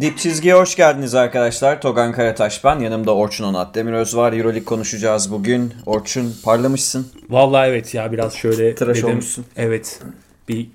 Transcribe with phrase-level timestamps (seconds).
[0.00, 1.80] Dip çizgiye hoş geldiniz arkadaşlar.
[1.80, 2.78] Togan Karataş ben.
[2.78, 4.32] Yanımda Orçun Onat Demiröz var.
[4.32, 5.74] Euroleague konuşacağız bugün.
[5.86, 7.08] Orçun parlamışsın.
[7.30, 9.08] Vallahi evet ya biraz şöyle Tıraş dedim.
[9.08, 9.44] olmuşsun.
[9.56, 10.00] Evet.
[10.48, 10.66] Bir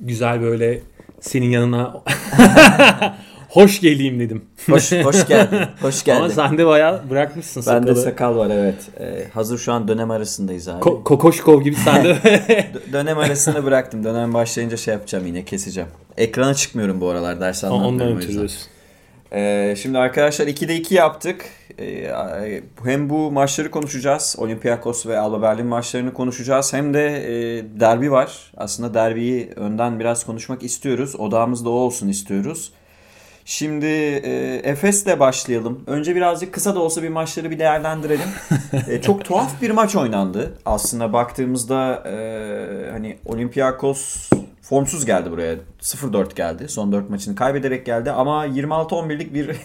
[0.00, 0.80] güzel böyle
[1.20, 1.94] senin yanına
[3.48, 4.44] hoş geleyim dedim.
[4.70, 5.58] Hoş, hoş geldin.
[5.80, 6.20] Hoş geldin.
[6.20, 7.86] Ama sen de bayağı bırakmışsın sakalı.
[7.86, 8.74] Bende sakal var evet.
[9.00, 10.80] Ee, hazır şu an dönem arasındayız abi.
[10.82, 12.10] Ko- Kokoşkov gibi sen de.
[12.24, 14.04] Dö- dönem arasını bıraktım.
[14.04, 15.88] Dönem başlayınca şey yapacağım yine keseceğim.
[16.16, 18.48] Ekrana çıkmıyorum bu aralar ders anlatmıyorum o yüzden.
[19.32, 21.44] Ee, şimdi arkadaşlar 2'de 2 yaptık.
[21.80, 22.10] Ee,
[22.84, 24.36] hem bu maçları konuşacağız.
[24.38, 26.72] Olympiakos ve Alba Berlin maçlarını konuşacağız.
[26.72, 28.52] Hem de e, derbi var.
[28.56, 31.16] Aslında derbiyi önden biraz konuşmak istiyoruz.
[31.20, 32.72] Odağımız da o olsun istiyoruz.
[33.48, 35.80] Şimdi e, Efes'le başlayalım.
[35.86, 38.28] Önce birazcık kısa da olsa bir maçları bir değerlendirelim.
[38.88, 40.52] E, çok tuhaf bir maç oynandı.
[40.66, 44.30] Aslında baktığımızda e, hani Olympiakos
[44.62, 45.56] formsuz geldi buraya.
[45.80, 46.68] 0-4 geldi.
[46.68, 49.48] Son 4 maçını kaybederek geldi ama 26-11'lik bir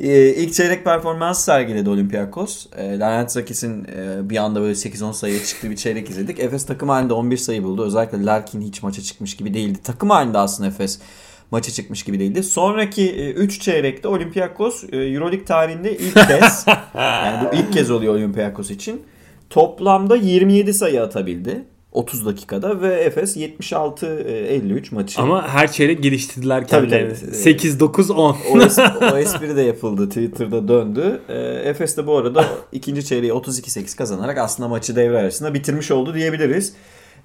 [0.00, 2.66] e, ilk çeyrek performans sergiledi Olympiakos.
[2.76, 6.40] E, Larentzakis'in e, bir anda böyle 8-10 sayıya çıktığı bir çeyrek izledik.
[6.40, 7.84] Efes takım halinde 11 sayı buldu.
[7.84, 9.78] Özellikle Larkin hiç maça çıkmış gibi değildi.
[9.84, 11.00] Takım halinde aslında Efes
[11.52, 12.42] maça çıkmış gibi değildi.
[12.42, 16.64] Sonraki 3 çeyrekte Olympiakos e, Euroleague tarihinde ilk kez
[16.94, 19.02] yani bu ilk kez oluyor Olympiakos için.
[19.50, 21.64] Toplamda 27 sayı atabildi.
[21.92, 25.20] 30 dakikada ve Efes 76-53 maçı.
[25.22, 27.14] Ama her çeyrek geliştirdiler kendilerini.
[27.14, 27.34] tabii.
[27.34, 28.16] 8, 9, 10.
[28.16, 30.08] o, es- o espri de yapıldı.
[30.08, 31.20] Twitter'da döndü.
[31.28, 36.14] E, Efes de bu arada ikinci çeyreği 32-8 kazanarak aslında maçı devre arasında bitirmiş oldu
[36.14, 36.72] diyebiliriz.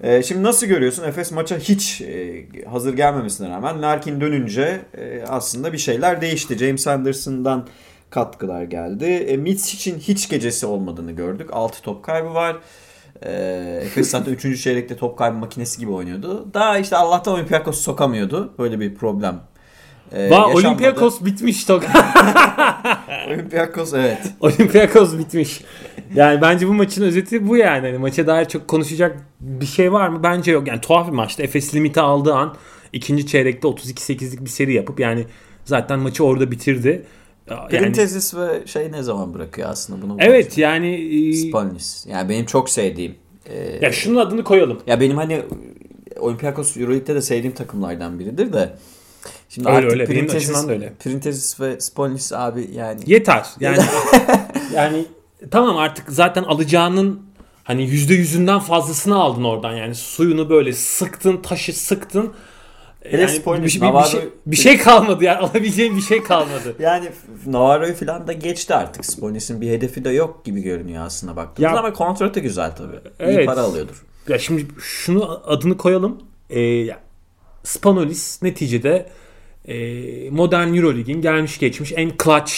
[0.00, 1.04] E, şimdi nasıl görüyorsun?
[1.04, 6.58] Efes maça hiç e, hazır gelmemesine rağmen Larkin dönünce e, aslında bir şeyler değişti.
[6.58, 7.66] James Anderson'dan
[8.10, 9.04] katkılar geldi.
[9.04, 11.50] E, Mitch için hiç gecesi olmadığını gördük.
[11.52, 12.56] 6 top kaybı var.
[13.22, 13.32] E,
[13.82, 14.62] Efes zaten 3.
[14.62, 16.54] çeyrekte top kaybı makinesi gibi oynuyordu.
[16.54, 18.54] Daha işte Allah'tan Olympiakos sokamıyordu.
[18.58, 19.40] Böyle bir problem.
[20.12, 20.46] E, Va.
[20.46, 21.84] Olympiakos bitmiş Tok.
[23.28, 24.18] Olympiakos evet.
[24.40, 25.60] Olympiakos bitmiş.
[26.14, 27.86] Yani bence bu maçın özeti bu yani.
[27.86, 30.22] Hani maça dair çok konuşacak bir şey var mı?
[30.22, 30.68] Bence yok.
[30.68, 31.42] Yani tuhaf bir maçtı.
[31.42, 32.54] Efes limiti aldığı an
[32.92, 35.24] ikinci çeyrekte 32-8'lik bir seri yapıp yani
[35.64, 37.04] zaten maçı orada bitirdi.
[37.50, 40.16] Yani, Printezis ve şey ne zaman bırakıyor aslında bunu?
[40.18, 40.94] evet yani
[41.28, 42.06] e, Spalnis.
[42.06, 43.14] Yani benim çok sevdiğim.
[43.46, 44.78] e, ya şunun adını koyalım.
[44.86, 45.42] ya benim hani
[46.18, 48.72] Olympiakos Euroleague'de de sevdiğim takımlardan biridir de.
[49.48, 50.08] Şimdi Öyle artık öyle.
[50.08, 50.92] Benim açımdan da öyle.
[51.04, 53.00] Printezis ve Spalnis abi yani.
[53.06, 53.46] Yeter.
[53.60, 53.78] Yani
[54.74, 55.04] yani
[55.50, 57.20] tamam artık zaten alacağının
[57.64, 62.32] hani yüzde yüzünden fazlasını aldın oradan yani suyunu böyle sıktın taşı sıktın.
[63.02, 66.22] Hele Yani Spolnis, bir, bir, bir, Navarro- şey, bir şey kalmadı yani alabileceğin bir şey
[66.22, 66.76] kalmadı.
[66.78, 67.08] Yani
[67.46, 69.04] Navarro'yu falan da geçti artık.
[69.06, 72.96] Spalnis'in bir hedefi de yok gibi görünüyor aslında baktığımızda Ya- ama kontratı güzel tabii.
[72.96, 73.46] İyi Evet.
[73.46, 74.04] para alıyordur.
[74.28, 76.22] Ya şimdi şunu adını koyalım.
[76.50, 76.86] Ee,
[77.64, 79.08] Spanolis neticede
[80.30, 82.52] modern Euroleague'in gelmiş geçmiş en clutch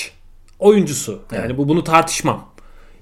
[0.58, 1.22] oyuncusu.
[1.32, 1.58] Yani Evet.
[1.58, 2.50] bu bunu tartışmam.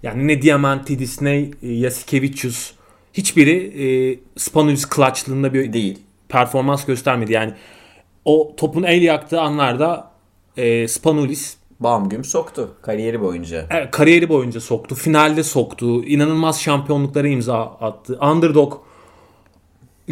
[0.03, 2.73] Yani ne Diamantidis ne e, Yasikevicius
[3.15, 5.99] hiçbiri e, Spanolis clutchlığında bir Değil.
[6.29, 7.33] performans göstermedi.
[7.33, 7.53] Yani
[8.25, 10.11] o topun el yaktığı anlarda
[10.57, 13.67] e, Spanulis Bam güm soktu kariyeri boyunca.
[13.71, 14.95] e, kariyeri boyunca soktu.
[14.95, 16.05] Finalde soktu.
[16.05, 18.19] İnanılmaz şampiyonluklara imza attı.
[18.23, 18.75] Underdog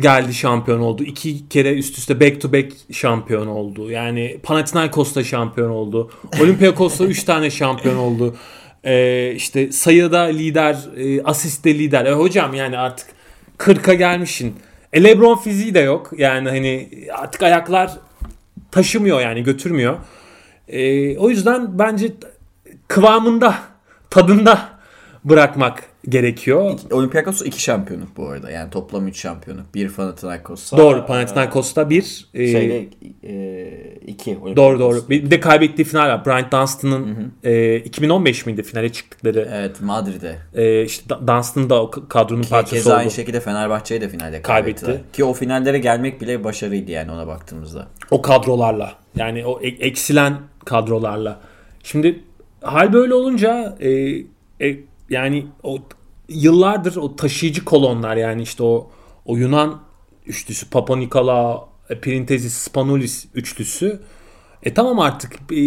[0.00, 1.04] geldi şampiyon oldu.
[1.04, 3.90] İki kere üst üste back to back şampiyon oldu.
[3.90, 6.10] Yani Panathinaikos'ta şampiyon oldu.
[6.40, 8.36] Olympiakos'ta 3 tane şampiyon oldu.
[8.84, 12.04] E, işte sayıda lider, e, asiste lider.
[12.04, 13.06] E, hocam yani artık
[13.58, 14.56] 40'a gelmişsin.
[14.92, 16.10] E, Lebron fiziği de yok.
[16.16, 17.92] Yani hani artık ayaklar
[18.70, 19.96] taşımıyor yani götürmüyor.
[20.68, 22.12] E, o yüzden bence
[22.88, 23.54] kıvamında,
[24.10, 24.68] tadında
[25.24, 26.78] bırakmak gerekiyor.
[26.90, 28.50] Olympiakos iki şampiyonluk bu arada.
[28.50, 29.74] Yani toplam 3 şampiyonluk.
[29.74, 30.76] Bir Panathinaikos'a.
[30.78, 32.28] Doğru Panathinaikos'ta bir.
[32.34, 32.88] e, Şeyde
[33.24, 34.38] e, iki.
[34.56, 35.08] Doğru doğru.
[35.10, 36.24] Bir de kaybettiği final var.
[36.26, 39.48] Bryant Dunstan'ın e, 2015 miydi finale çıktıkları?
[39.52, 40.36] Evet Madrid'de.
[40.54, 42.98] E, işte Da- Dunstan da o kadronun parçası Keza oldu.
[42.98, 44.82] aynı şekilde Fenerbahçe'ye de finalde Kaybetti.
[44.84, 45.12] kaybettiler.
[45.12, 47.88] Ki o finallere gelmek bile başarıydı yani ona baktığımızda.
[48.10, 48.92] O kadrolarla.
[49.16, 51.40] Yani o e- eksilen kadrolarla.
[51.82, 52.20] Şimdi
[52.62, 53.90] hal böyle olunca e,
[54.60, 54.76] e,
[55.10, 55.78] yani o
[56.28, 58.90] yıllardır o taşıyıcı kolonlar yani işte o
[59.24, 59.80] o Yunan
[60.26, 64.00] üçlüsü Papa Nikola, e, Printezis, Spanulis üçlüsü
[64.62, 65.62] e tamam artık e,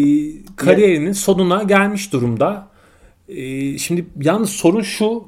[0.55, 2.67] kariyerinin sonuna gelmiş durumda.
[3.27, 5.23] E, şimdi yalnız sorun şu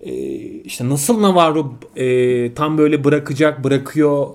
[0.00, 4.28] e, işte nasıl Navarro e, tam böyle bırakacak bırakıyor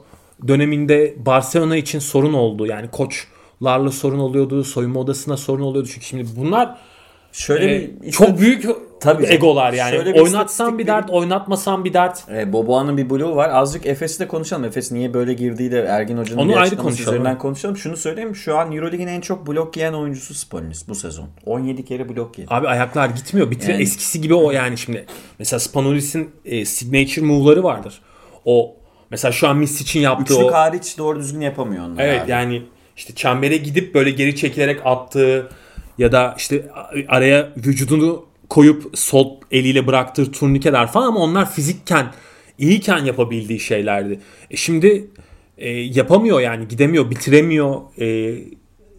[0.47, 2.65] döneminde Barcelona için sorun oldu.
[2.67, 4.63] Yani koçlarla sorun oluyordu.
[4.63, 5.89] Soyunma odasına sorun oluyordu.
[5.93, 6.77] Çünkü şimdi bunlar
[7.31, 8.65] Şöyle e, bir çok büyük
[8.99, 9.91] Tabii egolar yani.
[9.91, 12.29] Şöyle bir istatistik bir dert, oynatmasan bir dert.
[12.29, 13.49] E, Boboğan'ın bir bloğu var.
[13.49, 14.63] Azıcık Efes'i de konuşalım.
[14.63, 17.77] Efes niye böyle girdiği de Ergin Hoca'nın Onu ayrı konuşalım, üzerinden konuşalım.
[17.77, 18.35] Şunu söyleyeyim.
[18.35, 21.29] Şu an Euroleague'in en çok blok yiyen oyuncusu Spanulis bu sezon.
[21.45, 22.53] 17 kere blok yedi.
[22.53, 23.51] Abi ayaklar gitmiyor.
[23.51, 25.05] Bitire Yani- eskisi gibi o yani şimdi.
[25.39, 28.01] Mesela Spanulis'in e, signature move'ları vardır.
[28.45, 28.75] O
[29.11, 32.31] mesela şu an Miss için yaptığı Üçlük o hariç doğru düzgün yapamıyor onları Evet abi.
[32.31, 32.61] yani
[32.97, 35.49] işte çembere gidip böyle geri çekilerek attığı
[35.97, 36.65] ya da işte
[37.07, 38.25] araya vücudunu
[38.55, 42.13] koyup sol eliyle bıraktığı turnikeler falan ama onlar fizikken
[42.57, 44.19] iyiyken yapabildiği şeylerdi.
[44.51, 45.07] E şimdi
[45.57, 48.37] e, yapamıyor yani gidemiyor, bitiremiyor e,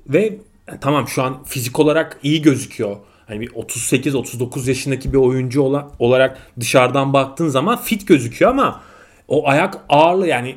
[0.09, 0.39] ve
[0.81, 2.97] tamam şu an fizik olarak iyi gözüküyor.
[3.27, 8.83] Hani bir 38-39 yaşındaki bir oyuncu ola- olarak dışarıdan baktığın zaman fit gözüküyor ama
[9.29, 10.57] o ayak ağırlığı yani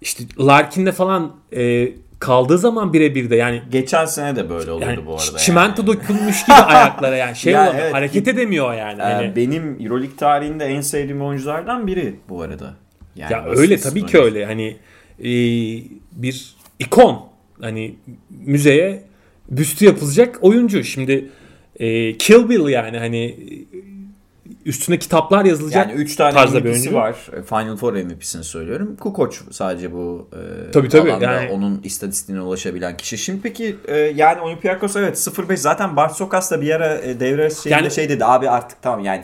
[0.00, 1.88] işte Larkin'de falan e,
[2.22, 5.38] kaldığı zaman birebir de yani Geçen sene de böyle oluyordu yani bu arada.
[5.38, 5.86] çimento yani.
[5.92, 9.00] dökülmüş gibi ayaklara yani şey Ya olamıyor, evet, hareket edemiyor yani.
[9.00, 12.74] Ee, Hani- benim Euroleague tarihinde en sevdiğim oyunculardan biri bu arada.
[13.16, 14.76] Yani ya öyle tabii ki öyle hani
[15.18, 15.30] e,
[16.12, 17.28] bir ikon
[17.60, 17.94] hani
[18.30, 19.02] müzeye
[19.50, 21.28] büstü yapılacak oyuncu şimdi
[21.76, 23.91] e, Kill Bill yani hani e,
[24.66, 26.94] üstüne kitaplar yazılacak Yani 3 tane tarzda bir oyuncu.
[26.94, 27.14] var.
[27.48, 28.96] Final Four MVP'sini söylüyorum.
[29.00, 30.28] Kukoc sadece bu
[30.68, 31.08] e, Tabii, tabii.
[31.24, 33.18] Yani- onun istatistiğine ulaşabilen kişi.
[33.18, 37.68] Şimdi peki e, yani Olympiakos evet 0-5 zaten Barsokas da bir ara e, devre şeyinde
[37.82, 39.22] Yani- şey dedi abi artık tamam yani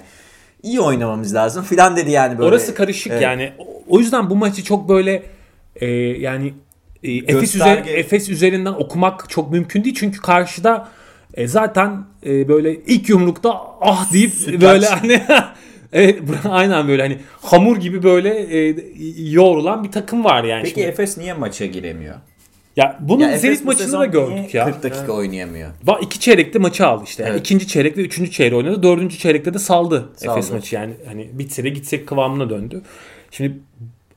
[0.63, 2.49] iyi oynamamız lazım filan dedi yani böyle.
[2.49, 3.23] Orası karışık Evet.
[3.23, 3.53] yani.
[3.89, 5.23] O- yüzden bu maçı çok böyle
[5.77, 6.55] e, yani
[7.03, 9.97] e, Efes, üzer- Efes üzerinden okumak çok mümkün değil.
[9.99, 10.89] Çünkü karşıda
[11.35, 14.61] e, zaten e, böyle ilk yumrukta ah deyip Sütlaç.
[14.61, 15.23] böyle hani
[15.93, 18.31] evet aynen böyle hani hamur gibi böyle
[18.69, 18.77] e,
[19.31, 20.63] yoğrulan bir takım var yani.
[20.63, 20.87] Peki şimdi.
[20.87, 22.15] Efes niye maça giremiyor?
[22.77, 24.65] ya bunu Ya Zenit maçında da gördük ya.
[24.65, 25.71] 40 dakika oynayamıyor.
[25.85, 27.23] Va iki çeyrekte maçı aldı işte.
[27.23, 27.41] Yani Evet.
[27.41, 28.83] ikinci çeyrek ve üçüncü çeyreği oynadı.
[28.83, 30.33] Dördüncü çeyrekte de saldı, Saldı.
[30.39, 30.75] Efes maçı.
[30.75, 32.83] Yani hani bitse de gitsek kıvamına döndü.
[33.31, 33.59] Şimdi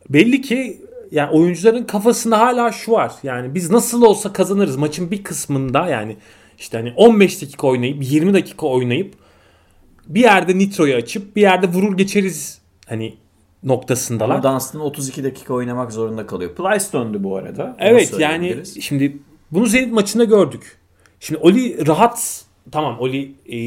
[0.10, 0.82] belli ki
[1.12, 3.12] yani oyuncuların kafasında hala şu var.
[3.24, 4.76] Yani biz nasıl olsa kazanırız.
[4.76, 6.18] Maçın bir kısmında yani
[6.62, 9.14] işte hani 15 dakika oynayıp 20 dakika oynayıp
[10.08, 13.14] bir yerde nitroyu açıp bir yerde vurur geçeriz hani
[13.64, 14.36] noktasındalar.
[14.36, 16.56] Ama Dunstan 32 dakika oynamak zorunda kalıyor.
[16.56, 17.64] Plyce döndü bu arada.
[17.64, 19.18] Onu Evet yani şimdi
[19.52, 20.78] bunu Zenit maçında gördük.
[21.20, 23.58] Şimdi Oli rahat tamam Oli e,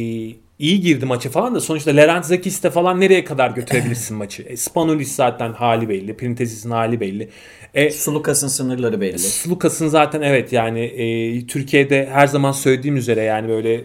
[0.59, 4.43] iyi girdi maça falan da sonuçta Lerent Zakis'te falan nereye kadar götürebilirsin maçı?
[4.43, 6.17] E, Spanulis zaten hali belli.
[6.17, 7.29] Printezis'in hali belli.
[7.75, 9.51] E, Sulukas'ın sınırları belli.
[9.51, 13.85] Lukas'ın zaten evet yani e, Türkiye'de her zaman söylediğim üzere yani böyle e,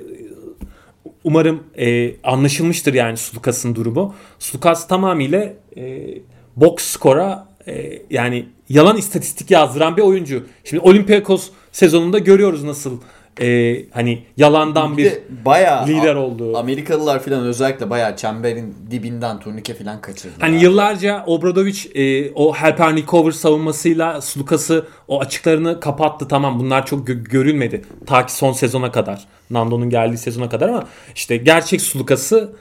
[1.24, 4.15] umarım e, anlaşılmıştır yani Sulukas'ın durumu.
[4.39, 6.07] Sulukas tamamıyla e,
[6.56, 10.45] box skora e, yani yalan istatistik yazdıran bir oyuncu.
[10.63, 13.00] Şimdi Olympiakos sezonunda görüyoruz nasıl
[13.41, 16.57] e, hani yalandan bir, Bir bayağı lider oldu.
[16.57, 20.33] Amerikalılar falan özellikle bayağı çemberin dibinden turnike falan kaçırdı.
[20.39, 26.27] Hani yıllarca Obradovic e, o helper Nikover savunmasıyla Sulukas'ı o açıklarını kapattı.
[26.27, 27.81] Tamam bunlar çok gö- görülmedi.
[28.06, 29.25] Ta ki son sezona kadar.
[29.50, 30.83] Nando'nun geldiği sezona kadar ama
[31.15, 32.53] işte gerçek Sulukas'ı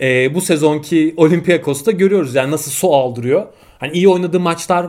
[0.00, 2.34] e, bu sezonki Olympiakos'ta görüyoruz.
[2.34, 3.46] Yani nasıl su aldırıyor.
[3.78, 4.86] Hani iyi oynadığı maçlar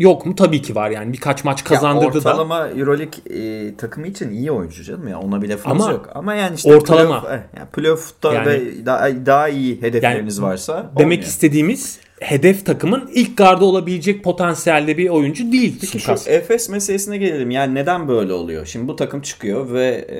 [0.00, 0.34] yok mu?
[0.34, 1.12] Tabii ki var yani.
[1.12, 2.28] Birkaç maç kazandırdı ya da.
[2.30, 5.20] ortalama Euroleague e, takımı için iyi oyuncu canım ya.
[5.20, 6.08] Ona bir lafımız Ama yok.
[6.14, 7.20] Ama yani işte ortalama.
[7.20, 11.22] playoff, eh, yani playoff'ta Yani- ve daha, daha iyi hedefleriniz Yani varsa Demek olmuyor.
[11.22, 16.24] istediğimiz hedef takımın ilk garda olabilecek potansiyelde bir oyuncu değil Peki Sulukas.
[16.24, 17.50] şu Efes meselesine gelelim.
[17.50, 18.66] Yani neden böyle oluyor?
[18.66, 20.18] Şimdi bu takım çıkıyor ve e,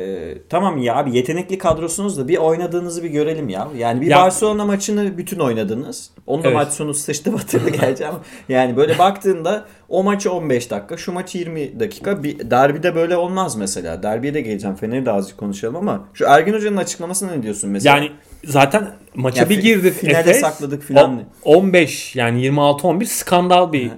[0.48, 3.68] tamam ya abi yetenekli kadrosunuz da bir oynadığınızı bir görelim ya.
[3.78, 6.10] Yani bir Ya- Barcelona maçını bütün oynadınız.
[6.26, 6.56] Onu da Evet.
[6.56, 11.80] maç sonu sıçtı batırdı ama yani böyle baktığında o maçı 15 dakika, şu maçı 20
[11.80, 12.22] dakika.
[12.22, 14.02] Bir derbide böyle olmaz mesela.
[14.02, 14.76] Derbiye de geleceğim.
[14.76, 17.96] Fener'i de azıcık konuşalım ama şu Ergin Hoca'nın açıklamasına ne diyorsun mesela?
[17.96, 18.10] Yani
[18.44, 20.40] zaten maça Ya bir girdi finale Efes.
[20.40, 21.22] sakladık filan.
[21.44, 23.92] O- 15 yani 26-11 skandal bir Hı.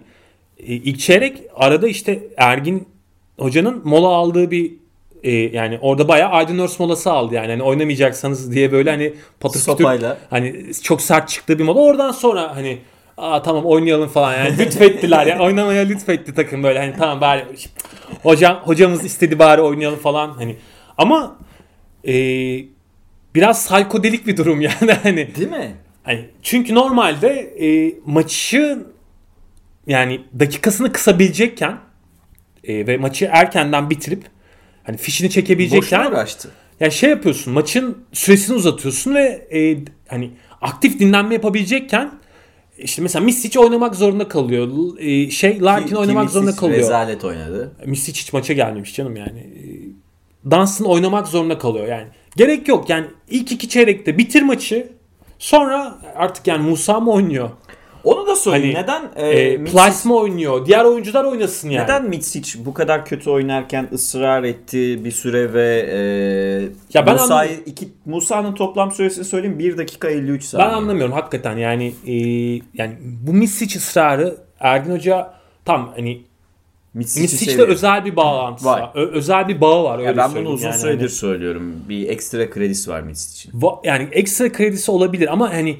[0.58, 1.42] e, ilk çeyrek.
[1.56, 2.88] Arada işte Ergin
[3.38, 4.72] hocanın mola aldığı bir
[5.22, 7.50] e, yani orada bayağı Aydın Örs molası aldı yani.
[7.50, 10.18] Hani oynamayacaksanız diye böyle hani patır kütür Sopayla.
[10.30, 11.80] hani çok sert çıktığı bir mola.
[11.80, 12.78] Oradan sonra hani
[13.16, 17.44] Aa tamam oynayalım falan yani lütfettiler ya oynamaya lütfetti takım böyle hani tamam bari
[18.22, 20.56] hocam hocamız istedi bari oynayalım falan hani
[20.98, 21.36] ama
[22.08, 22.12] e,
[23.34, 25.74] biraz psikodelik bir durum yani hani Değil mi?
[26.02, 27.28] Hani çünkü normalde
[27.60, 28.86] e, maçı
[29.86, 31.76] yani dakikasını kısabilecekken
[32.64, 34.22] e, ve maçı erkenden bitirip
[34.84, 36.48] hani fişini Boşuna çekebilecekken uğraştı.
[36.80, 42.12] ya şey yapıyorsun maçın süresini uzatıyorsun ve e, hani aktif dinlenme yapabilecekken
[42.78, 44.68] işte mesela Misic oynamak zorunda kalıyor.
[44.98, 46.78] E, şey Larkin Ki- oynamak Kimisic zorunda kalıyor.
[46.78, 47.72] Rezalet oynadı.
[47.86, 49.40] Misic hiç maça gelmemiş canım yani.
[49.40, 49.64] E,
[50.50, 52.06] Dunstan oynamak zorunda kalıyor yani.
[52.36, 54.88] Gerek yok yani ilk iki çeyrekte bitir maçı
[55.42, 57.50] Sonra artık yani Musa mı oynuyor?
[58.04, 58.74] Onu da sorayım.
[58.74, 60.66] Hani, neden e, E, Mitsic- mı oynuyor?
[60.66, 61.84] Diğer oyuncular oynasın yani.
[61.84, 65.98] Neden Mitsic bu kadar kötü oynarken ısrar etti bir süre ve e,
[66.94, 70.68] Ya ben Musa'yı iki Musa'nın toplam süresini söyleyeyim 1 dakika 53 saniye.
[70.68, 72.14] Ben anlamıyorum hakikaten yani e,
[72.74, 75.34] yani bu Misic ısrarı Ergin Hoca
[75.64, 76.22] tam hani
[77.00, 77.68] Seviyor.
[77.68, 78.80] özel bir bağlantısı Var.
[78.80, 78.90] var.
[78.94, 80.78] Ö- özel bir bağı var öyle Ya ben bunu uzun yani.
[80.78, 81.74] süredir Hani- söylüyorum.
[81.88, 83.60] Bir ekstra kredisi var Mitsic'in.
[83.60, 85.76] Va- yani ekstra kredisi olabilir ama hani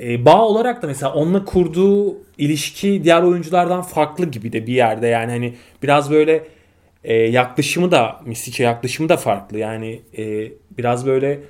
[0.00, 5.06] e, bağ olarak da mesela onunla kurduğu ilişki diğer oyunculardan farklı gibi de bir yerde
[5.06, 6.44] yani hani biraz böyle
[7.04, 11.40] e, yaklaşımı da Misic'e yaklaşımı da farklı yani e, biraz böyle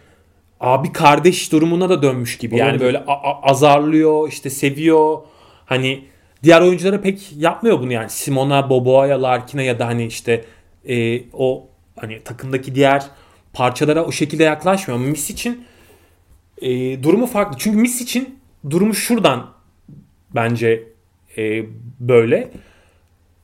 [0.60, 2.84] abi kardeş durumuna da dönmüş gibi yani Olabilir.
[2.84, 5.18] böyle a- a- azarlıyor işte seviyor
[5.66, 6.04] hani
[6.44, 10.44] diğer oyunculara pek yapmıyor bunu yani Simona, Boboa'ya, Larkin'e ya da hani işte
[10.88, 13.06] e, o hani takımdaki diğer
[13.52, 15.00] parçalara o şekilde yaklaşmıyor.
[15.00, 15.64] Ama Misic'in
[16.62, 17.56] e, durumu farklı.
[17.58, 18.38] Çünkü Misic'in
[18.70, 19.50] durumu şuradan
[20.34, 20.88] bence
[21.38, 21.64] e,
[22.00, 22.50] böyle.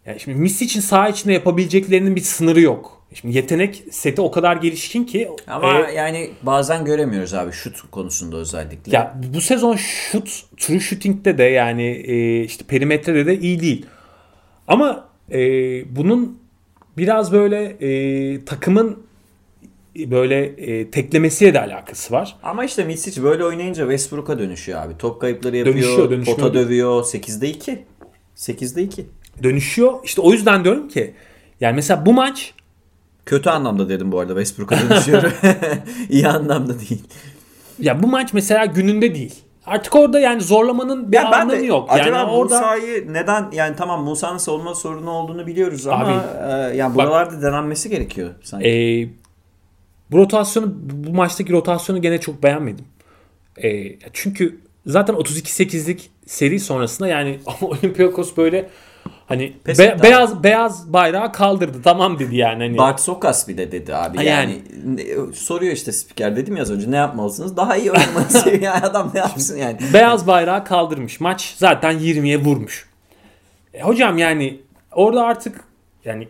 [0.06, 2.99] Yani şimdi Misic'in saha içinde yapabileceklerinin bir sınırı yok.
[3.14, 8.36] Şimdi yetenek seti o kadar gelişkin ki Ama e, yani bazen göremiyoruz abi şut konusunda
[8.36, 8.96] özellikle.
[8.96, 13.86] ya bu sezon şut, true shooting'de de yani e, işte perimetrede de iyi değil.
[14.68, 15.38] Ama e,
[15.96, 16.38] bunun
[16.96, 18.98] biraz böyle e, takımın
[19.96, 22.36] böyle e, teklemesiyle de alakası var.
[22.42, 24.98] Ama işte Mitsic böyle oynayınca Westbrook'a dönüşüyor abi.
[24.98, 26.36] Top kayıpları yapıyor, Dönüşüyor, dönüşüyor.
[26.36, 27.02] pota dövüyor.
[27.02, 27.78] 8'de 2.
[28.36, 29.06] 8'de 2.
[29.42, 29.92] Dönüşüyor.
[30.04, 31.14] İşte o yüzden diyorum ki
[31.60, 32.54] yani mesela bu maç
[33.26, 35.22] Kötü anlamda dedim bu arada Westbrook'a dönüşüyor.
[36.10, 37.02] İyi anlamda değil.
[37.78, 39.34] ya bu maç mesela gününde değil.
[39.66, 41.88] Artık orada yani zorlamanın bir Ya ben anlamı de yok.
[41.92, 46.12] acaba Yani orada Musa'yı neden yani tamam Musa'nın savunma sorunu olduğunu biliyoruz ama Abi,
[46.72, 48.68] e, yani buralarda denenmesi gerekiyor sanki.
[48.68, 48.72] e,
[50.10, 52.84] bu rotasyonu bu maçtaki rotasyonu gene çok beğenmedim.
[53.62, 58.70] E, çünkü zaten 32-8'lik seri sonrasında yani Olympiakos böyle
[59.30, 60.02] hani Pes be- etti abi.
[60.02, 62.78] beyaz beyaz bayrağı kaldırdı tamam dedi yani hani.
[62.78, 64.16] Bart Sokas bir de dedi abi.
[64.16, 67.56] Ha, Yani, ne- soruyor işte spiker dedim ya az önce ne yapmalısınız?
[67.56, 68.46] Daha iyi oynamalısınız.
[68.62, 69.76] yani adam ne yapsın yani?
[69.94, 71.20] Beyaz bayrağı kaldırmış.
[71.20, 72.88] Maç zaten 20'ye vurmuş.
[73.74, 74.60] E, hocam yani
[74.92, 75.60] orada artık
[76.04, 76.28] yani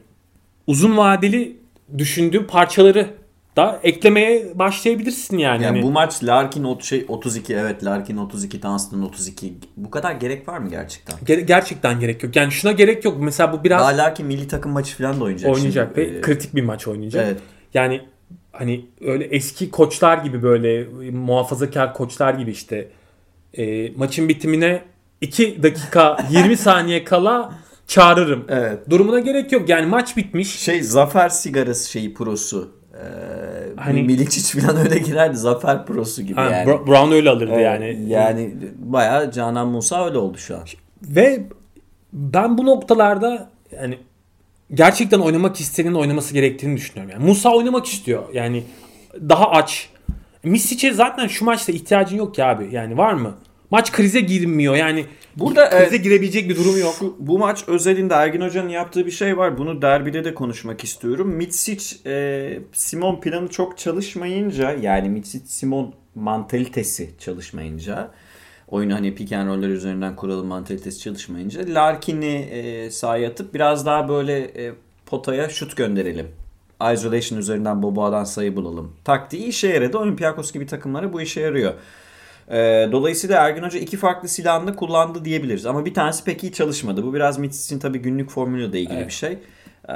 [0.66, 1.56] uzun vadeli
[1.98, 3.06] düşündüğüm parçaları
[3.56, 5.62] da eklemeye başlayabilirsin yani.
[5.62, 10.12] Yani Hani bu maç Larkin ot- şey 32 evet Larkin 32 Dunstan 32 bu kadar
[10.12, 11.16] gerek var mı gerçekten?
[11.18, 12.36] ger- gerçekten gerek yok.
[12.36, 13.16] Yani şuna gerek yok.
[13.20, 15.54] Mesela bu biraz Daha Larkin milli takım maçı falan da oynayacak.
[15.54, 16.12] oynayacak şimdi.
[16.14, 17.26] ve Ee, kritik bir maç oynayacak.
[17.26, 17.40] Evet.
[17.74, 18.00] Yani
[18.52, 22.88] hani öyle eski koçlar gibi böyle muhafazakar koçlar gibi işte
[23.58, 24.82] e, maçın bitimine
[25.20, 27.52] 2 dakika 20 saniye kala
[27.86, 28.44] çağırırım.
[28.48, 28.90] Evet.
[28.90, 29.68] Durumuna gerek yok.
[29.68, 30.58] Yani maç bitmiş.
[30.58, 32.79] Şey Zafer sigarası şeyi prosu.
[33.00, 35.36] Ee, Hani- Miličić falan öyle girerdi.
[35.36, 36.70] Zafer prosu gibi yani.
[36.70, 38.04] Bra- Brown öyle alırdı Evet, yani.
[38.08, 40.62] Yani bayağı Canan Musa öyle oldu şu an.
[41.02, 41.42] Ve
[42.12, 43.98] ben bu noktalarda yani
[44.74, 47.10] gerçekten oynamak isteyenin oynaması gerektiğini düşünüyorum.
[47.12, 48.22] Yani Musa oynamak istiyor.
[48.34, 48.64] Yani
[49.28, 49.88] daha aç.
[50.44, 52.68] Misic'e zaten şu maçta ihtiyacın yok ki abi.
[52.72, 53.34] Yani var mı?
[53.70, 54.74] Maç krize girmiyor.
[54.74, 55.04] Yani
[55.36, 56.94] Burada, krize evet, girebilecek bir durum yok.
[56.98, 59.58] Şu, bu maç özelinde Ergin Hoca'nın yaptığı bir şey var.
[59.58, 61.28] Bunu derbide de konuşmak istiyorum.
[61.28, 68.10] Mitsic e, Simon planı çok çalışmayınca yani Mitsic Simon mantalitesi çalışmayınca
[68.68, 74.08] oyunu hani pick and roller üzerinden kuralım mantalitesi çalışmayınca Larkin'i e, sahaya atıp biraz daha
[74.08, 74.72] böyle e,
[75.06, 76.26] potaya şut gönderelim.
[76.92, 78.92] Isolation üzerinden Boboa'dan sayı bulalım.
[79.04, 79.98] Taktiği işe yaradı.
[79.98, 81.74] Olympiakos gibi takımlara bu işe yarıyor.
[82.50, 85.66] Ee, dolayısıyla Ergin Hoca iki farklı silahını kullandı diyebiliriz.
[85.66, 87.04] Ama bir tanesi pek iyi çalışmadı.
[87.04, 89.06] Bu biraz Mitsic'in tabii günlük formülüyle de ilgili Evet.
[89.08, 89.38] bir şey.
[89.88, 89.92] Ee,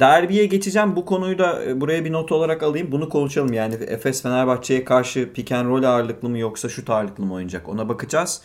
[0.00, 0.96] derbiye geçeceğim.
[0.96, 2.92] Bu konuyu da e, buraya bir not olarak alayım.
[2.92, 3.52] Bunu konuşalım.
[3.52, 7.68] Yani Efes Fenerbahçe'ye karşı pick and roll ağırlıklı mı yoksa şut ağırlıklı mı oynayacak?
[7.68, 8.40] Ona bakacağız.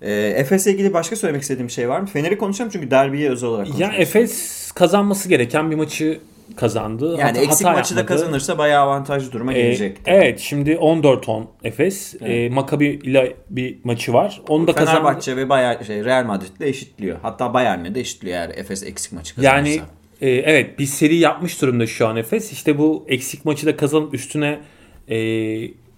[0.00, 2.06] Ee, Efes'le ilgili başka söylemek istediğim şey var mı?
[2.06, 6.20] Fener'i konuşacağım çünkü derbiye özel olarak Ya konuşmak Efes kazanması gereken bir maçı
[6.56, 7.10] kazandı.
[7.18, 8.20] Yani Hata- eksik hata maçı da yapmadı.
[8.20, 9.96] kazanırsa bayağı avantajlı duruma Ee, gelecek.
[10.06, 12.14] evet şimdi 14-10 Efes.
[12.22, 14.40] Ee, Maccabi ile bir maçı var.
[14.48, 14.98] Onu da kazandı.
[14.98, 17.18] Fenerbahçe ve Bayern, şey, Real Madrid'le eşitliyor.
[17.22, 19.58] Hatta Bayern'le de eşitliyor eğer Efes eksik maçı kazanırsa.
[19.70, 19.80] Yani
[20.20, 22.52] e, evet bir seri yapmış durumda şu an Efes.
[22.52, 24.60] İşte bu eksik maçı da kazanıp üstüne
[25.08, 25.16] e,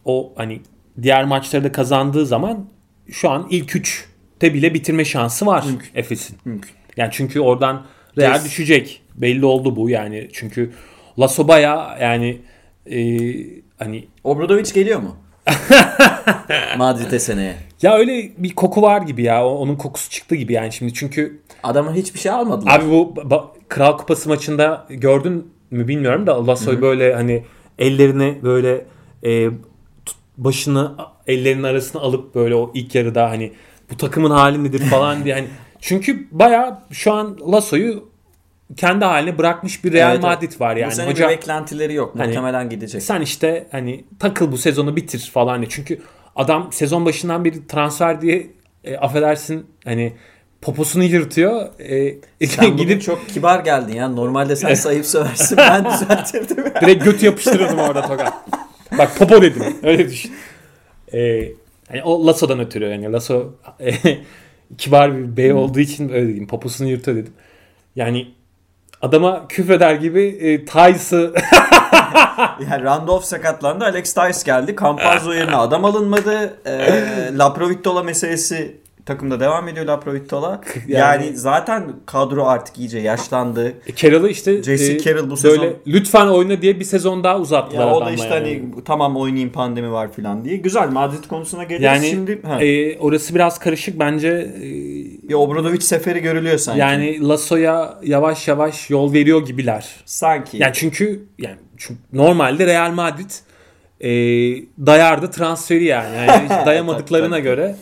[0.05, 0.61] o hani
[1.03, 2.67] diğer maçları da kazandığı zaman
[3.11, 6.37] şu an ilk 3'te bile bitirme şansı var Efes'in.
[6.97, 7.87] Yani çünkü oradan
[8.19, 8.45] Real Kes.
[8.45, 9.03] düşecek.
[9.15, 10.29] Belli oldu bu yani.
[10.33, 10.71] Çünkü
[11.19, 12.39] Lasso baya yani
[12.91, 12.99] e,
[13.79, 15.17] hani Obradovic geliyor mu?
[16.79, 17.55] Madrid'e seneye.
[17.83, 19.47] ya öyle bir koku var gibi ya.
[19.49, 22.81] Onun kokusu çıktı gibi yani şimdi çünkü Adamın hiçbir şey almadılar.
[22.81, 27.45] Abi bu ba- Kral Kupası maçında gördün mü bilmiyorum da Lasso'yu böyle hani
[27.79, 28.87] ellerini böyle
[29.25, 29.49] e,
[30.39, 30.93] başını
[31.27, 33.53] ellerinin arasına alıp böyle o ilk yarıda hani
[33.91, 35.47] bu takımın hali midir falan diye hani
[35.81, 38.09] çünkü baya şu an Lasso'yu
[38.77, 40.23] kendi haline bırakmış bir Real Evet.
[40.23, 40.91] Madrid var yani.
[40.91, 42.15] bu sene Hoca bir beklentileri yok.
[42.19, 43.03] Hani- Muhtemelen gidecek.
[43.03, 45.69] sen işte hani takıl bu sezonu bitir falan diye.
[45.71, 46.01] Çünkü
[46.37, 48.47] adam sezon başından beri transfer diye
[48.85, 50.13] e, affedersin hani
[50.63, 51.67] poposunu yırtıyor.
[52.41, 54.09] E, Sen bugün gidip çok kibar geldin ya.
[54.09, 55.57] Normalde sen sayıp söversin.
[55.59, 56.65] Ben düzeltirdim.
[56.81, 58.33] direkt götü yapıştırıyordum orada tokat.
[58.99, 59.63] Bak popo dedim.
[59.83, 60.33] Öyle düşün.
[61.15, 61.49] E,
[61.89, 63.93] hani o Lasso'dan ötürü yani Lasso e,
[64.79, 66.47] kibar bir bey olduğu için öyle dedim.
[66.47, 67.33] Poposunu yırtıyor dedim.
[67.97, 68.27] Yani
[69.05, 71.35] adama küfreder gibi e, Tyson
[72.71, 73.85] Yani Randolph sakatlandı.
[73.85, 74.77] Alex Tice geldi.
[74.81, 76.59] Campazzo yerine adam alınmadı.
[76.67, 80.61] Ee, Laprovittola meselesi takımda devam ediyor Laprovittola.
[80.89, 83.75] Yani, Yani- zaten kadro artık iyice yaşlandı.
[83.87, 84.93] E, Carroll'ı işte J.C.
[84.93, 88.11] e, Carroll bu böyle sezon- lütfen oyna diye bir sezon daha uzattılar Ya o da
[88.11, 88.35] işte yani.
[88.45, 90.57] hani tamam oynayayım pandemi var falan diye.
[90.57, 91.85] Güzel Madrid konusuna geliriz.
[91.85, 94.29] Yani Şimdi ha, e, orası biraz karışık bence.
[94.29, 94.63] e,
[95.29, 96.81] bir Obradovic seferi görülüyor sanki.
[96.81, 99.87] yani Lasso'ya yavaş yavaş yol veriyor gibiler.
[100.05, 100.57] sanki.
[100.63, 103.31] Yani çünkü yani çünkü normalde Real Madrid
[104.01, 104.09] e,
[104.87, 106.17] dayardı transferi yani.
[106.29, 107.43] yani dayamadıklarına Tabii, tabii.
[107.43, 107.77] göre.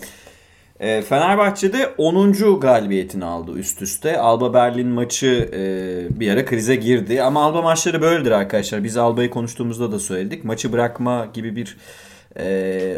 [0.82, 2.60] E, Fenerbahçe'de 10.
[2.60, 4.18] galibiyetini aldı üst üste.
[4.18, 7.22] Alba Berlin maçı e, bir ara krize girdi.
[7.22, 8.84] Ama Alba maçları böyledir arkadaşlar.
[8.84, 10.44] Biz Alba'yı konuştuğumuzda da söyledik.
[10.44, 11.76] Maçı bırakma gibi bir
[12.36, 12.44] e,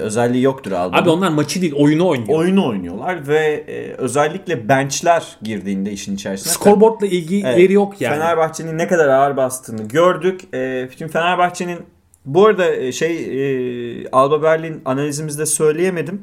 [0.00, 1.02] özelliği yoktur Alba'nın.
[1.02, 2.38] Abi onlar maçı değil oyunu oynuyor.
[2.38, 6.52] Oyunu oynuyorlar ve e, özellikle benchler girdiğinde işin içerisine.
[6.52, 7.70] Scoreboard'la ilgileri Evet.
[7.70, 8.14] yok yani.
[8.14, 10.54] Fenerbahçe'nin ne kadar ağır bastığını gördük.
[10.54, 11.78] E, şimdi Fenerbahçe'nin
[12.24, 16.22] bu arada e, şey e, Alba Berlin analizimizde söyleyemedim.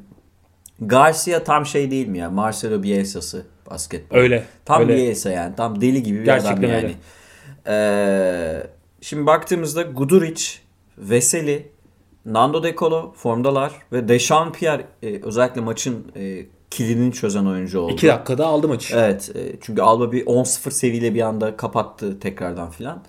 [0.82, 2.30] Garcia tam şey değil mi ya?
[2.30, 4.18] Marcelo Bielsa'sı basketbol.
[4.18, 4.46] Öyle.
[4.66, 4.96] Tam öyle.
[4.96, 5.56] Bielsa yani.
[5.56, 6.76] Tam deli gibi bir Gerçekten adam yani.
[6.76, 6.96] öyle.
[7.68, 8.64] Ee,
[9.02, 10.44] şimdi baktığımızda Guduric,
[10.98, 11.68] Veseli,
[12.26, 17.94] Nando De Colo formdalar ve Dechampierre e, özellikle maçın e, kilidini çözen oyuncu oldu.
[17.94, 18.96] 2 dakikada aldı maçı.
[18.96, 19.32] Evet.
[19.36, 23.04] e, çünkü Alba bir 10-0 seviyle bir anda kapattı tekrardan filan.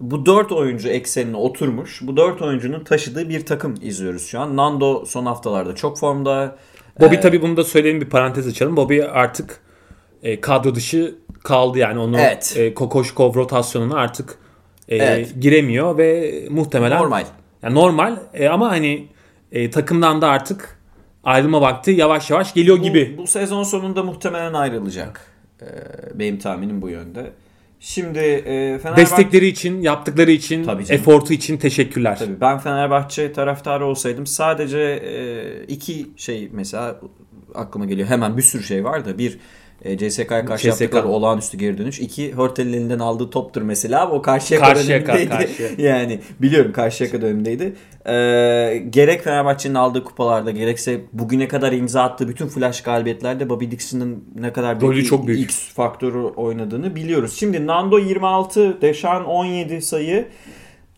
[0.00, 2.00] Bu dört oyuncu eksenine oturmuş.
[2.02, 4.56] Bu dört oyuncunun taşıdığı bir takım izliyoruz şu an.
[4.56, 6.56] Nando son haftalarda çok formda.
[7.00, 8.76] Bobby Ee, tabii bunu da söyleyelim bir parantez açalım.
[8.76, 9.60] Bobby artık
[10.22, 12.54] e, kadro dışı kaldı yani onu Evet.
[12.58, 14.38] e, Kokoşkov rotasyonuna artık
[14.88, 15.34] e, Evet.
[15.40, 17.24] giremiyor ve muhtemelen normal.
[17.62, 19.08] Yani normal e, ama hani
[19.52, 20.78] e, takımdan da artık
[21.24, 23.14] ayrılma vakti yavaş yavaş geliyor Bu, gibi.
[23.18, 25.20] bu sezon sonunda muhtemelen ayrılacak.
[25.62, 25.66] Ee,
[26.14, 27.30] benim tahminim bu yönde.
[27.80, 28.96] Şimdi e, Fenerbahçe...
[28.96, 32.18] Destekleri için, yaptıkları için, efortu için teşekkürler.
[32.18, 37.00] Tabii ben Fenerbahçe taraftarı olsaydım sadece e, iki şey mesela
[37.54, 38.08] aklıma geliyor.
[38.08, 39.38] Hemen bir sürü şey var da bir
[39.82, 40.80] e, CSK'ya karşı CSK.
[40.80, 42.00] yaptıkları olağanüstü geri dönüş.
[42.00, 45.46] İki Hörtel'in elinden aldığı toptur mesela o Karşıyaka Karşıyaka, dönemindeydi.
[45.46, 45.68] Karşıya.
[45.90, 47.74] yani biliyorum Karşıyaka dönemindeydi.
[48.06, 48.12] E,
[48.90, 54.52] gerek Fenerbahçe'nin aldığı kupalarda gerekse bugüne kadar imza attığı bütün flash galibiyetlerde Bobby Dixon'ın ne
[54.52, 55.40] kadar Rolü büyük çok büyük.
[55.40, 57.36] X faktörü oynadığını biliyoruz.
[57.38, 60.26] Şimdi Nando 26, Deşan 17 sayı.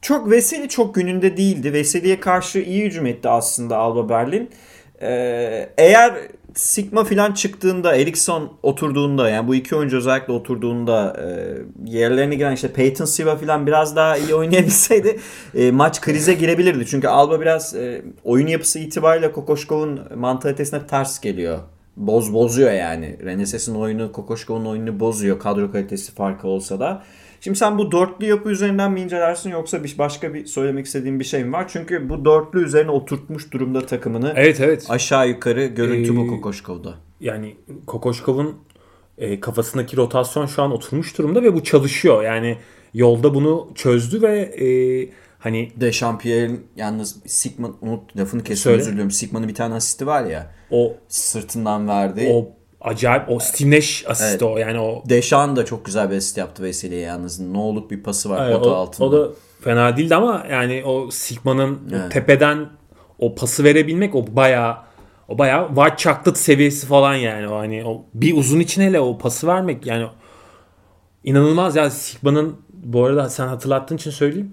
[0.03, 1.73] Çok Veseli çok gününde değildi.
[1.73, 4.51] Veseli'ye karşı iyi hücum etti aslında Alba Berlin.
[5.03, 6.15] Ee, eğer
[6.57, 11.55] Sigma filan çıktığında, Eriksson oturduğunda yani bu iki oyuncu özellikle oturduğunda e,
[11.91, 15.21] yerlerine giren işte Peyton Siva filan biraz daha iyi oynayabilseydi
[15.55, 16.87] e, maç krize girebilirdi.
[16.87, 21.59] Çünkü Alba biraz e, oyun yapısı itibariyle Kokoşkov'un mantalitesine ters geliyor.
[21.97, 23.17] Boz bozuyor yani.
[23.25, 25.39] Reneses'in oyunu Kokoşkov'un oyununu bozuyor.
[25.39, 27.03] Kadro kalitesi farkı olsa da.
[27.47, 31.25] Şimdi sen bu dörtlü yapı üzerinden mi incelersin yoksa bir başka bir söylemek istediğin bir
[31.25, 31.65] şey mi var?
[31.69, 34.33] Çünkü bu dörtlü üzerine oturtmuş durumda takımını.
[34.37, 34.87] Evet evet.
[34.89, 36.95] Aşağı yukarı görüntü bu Ee, Kokoşkov'da.
[37.21, 37.57] Yani
[37.87, 38.57] Kokoşkov'un
[39.19, 42.23] e, kafasındaki rotasyon şu an oturmuş durumda ve bu çalışıyor.
[42.23, 42.59] Yani
[42.95, 44.69] yolda bunu çözdü ve e,
[45.39, 49.11] hani Dechampierre'in yalnız Sigma unut lafını kesin özür diliyorum.
[49.11, 50.55] Sigma'nın bir tane asisti var ya.
[50.71, 52.29] o Sırtından verdi.
[52.33, 52.56] o
[52.87, 53.39] acayip o
[53.71, 54.43] Nash asisti Evet.
[54.43, 57.41] o yani o Deşan da çok güzel bir asist yaptı Veseli'ye yalnız.
[57.41, 59.09] Ne olup bir pası var Evet, pota o, altında.
[59.09, 59.29] o da
[59.61, 62.13] fena değildi ama yani o Sigma'nın Evet.
[62.13, 62.69] tepeden
[63.19, 64.77] o pası verebilmek o bayağı
[65.29, 69.19] o bayağı white chocolate seviyesi falan yani o hani o bir uzun için hele o
[69.19, 70.07] pası vermek yani
[71.25, 74.53] inanılmaz ya Sigma'nın bu arada sen hatırlattığın için söyleyeyim.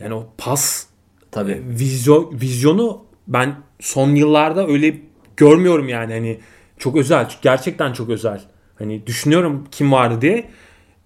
[0.00, 0.86] Yani o pas
[1.30, 1.62] Tabii.
[1.68, 4.94] vizyon vizyonu ben son yıllarda öyle
[5.36, 6.40] görmüyorum yani hani
[6.82, 8.40] çok özel gerçekten çok özel.
[8.74, 10.44] Hani düşünüyorum kim vardı diye.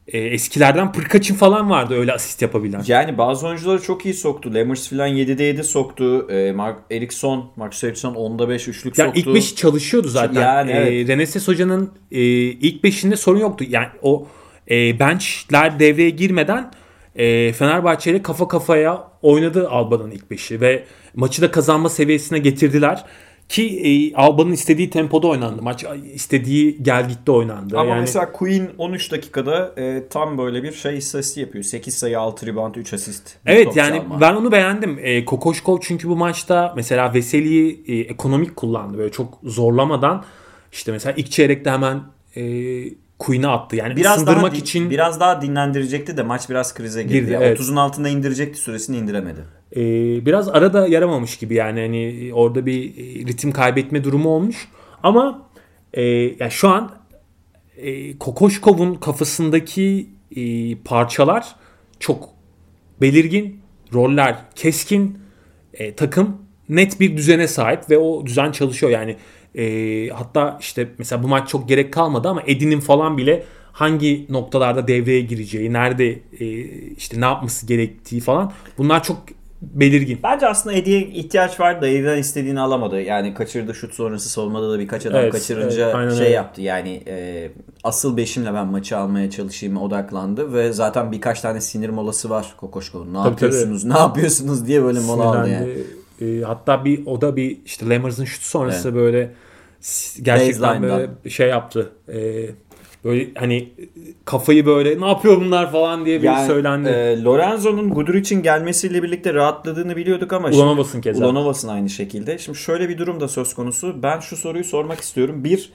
[0.08, 2.82] E, eskilerden Pırkaç'ın falan vardı öyle asist yapabilen.
[2.86, 4.54] Yani bazı oyuncuları çok iyi soktu.
[4.54, 6.30] Lemers filan 7'de 7 soktu.
[6.30, 9.20] Ee, Mark Eriksson, Marcus Eriksson 10'da 5 üçlük Ya soktu.
[9.20, 10.40] ilk beşi çalışıyordu zaten.
[10.42, 11.08] Yani ee, evet.
[11.08, 13.64] Reneses Hoca'nın e, ilk beşinde sorun yoktu.
[13.68, 14.26] Yani o
[14.70, 16.70] e, benchler devreye girmeden
[17.16, 20.84] e, Fenerbahçe ile kafa kafaya oynadı Alba'nın ilk beşi ve
[21.14, 23.04] maçı da kazanma seviyesine getirdiler.
[23.48, 25.62] Ki e, Alba'nın istediği tempoda oynandı.
[25.62, 27.78] Maç istediği gel gitti oynandı.
[27.78, 31.64] Ama yani, mesela Queen 13 dakikada e, tam böyle bir şey istatistiği yapıyor.
[31.64, 33.36] 8 sayı, 6 rebound, 3 asist.
[33.46, 34.20] Evet yani çalma.
[34.20, 34.98] ben onu beğendim.
[35.02, 38.98] E, Kokoşkov çünkü bu maçta mesela Veseli'yi e, ekonomik kullandı.
[38.98, 40.24] Böyle çok zorlamadan
[40.72, 42.02] işte mesela ilk çeyrekte hemen
[42.36, 42.42] e,
[43.18, 43.76] Queen'e attı.
[43.76, 47.12] Yani biraz ısındırmak daha için biraz daha dinlendirecekti de maç biraz krize girdi.
[47.12, 47.60] Girdi, evet.
[47.60, 49.40] 30'un altında indirecekti süresini indiremedi.
[49.76, 49.80] e,
[50.26, 54.68] biraz arada yaramamış gibi yani hani orada bir e, ritim kaybetme durumu olmuş.
[55.02, 55.48] Ama
[55.94, 56.92] e, yani şu an
[57.76, 61.56] e, Kokoşkov'un kafasındaki e, parçalar
[62.00, 62.28] çok
[63.00, 63.60] belirgin,
[63.94, 65.18] roller keskin,
[65.74, 66.36] e, takım
[66.68, 69.16] net bir düzene sahip ve o düzen çalışıyor yani.
[69.56, 74.88] E, hatta işte mesela bu maç çok gerek kalmadı ama Edin'in falan bile hangi noktalarda
[74.88, 76.46] devreye gireceği, nerede e,
[76.96, 79.16] işte ne yapması gerektiği falan bunlar çok
[79.62, 80.18] belirgin.
[80.22, 83.00] Bence aslında Eddie'ye ihtiyaç vardı da Eddie'den istediğini alamadı.
[83.00, 86.34] Yani kaçırdı şut sonrası savunmada da birkaç adam Evet, kaçırınca evet, şey öyle.
[86.34, 86.62] yaptı.
[86.62, 87.48] Yani e,
[87.84, 93.14] asıl beşimle ben maçı almaya çalışayım odaklandı ve zaten birkaç tane sinir molası var Kokoşkov'un.
[93.14, 93.84] Ne Tabii, yapıyorsunuz?
[93.84, 95.68] Ne yapıyorsunuz diye böyle mola aldı yani.
[96.20, 99.32] E, hatta bir o da bir işte Lemmers'ın şutu sonrası böyle
[99.80, 101.92] s- gerçekten böyle şey yaptı.
[102.08, 102.46] E,
[103.04, 103.68] böyle hani
[104.24, 106.88] kafayı böyle ne yapıyor bunlar falan diye bir Yani söylendi.
[106.88, 111.24] e, Lorenzo'nun Guduric'in gelmesiyle birlikte rahatladığını biliyorduk ama Ulanovas'ın keza.
[111.26, 112.38] Ulanovas'ın aynı şekilde.
[112.38, 114.02] Şimdi şöyle bir durum da söz konusu.
[114.02, 115.44] Ben şu soruyu sormak istiyorum.
[115.44, 115.72] Bir,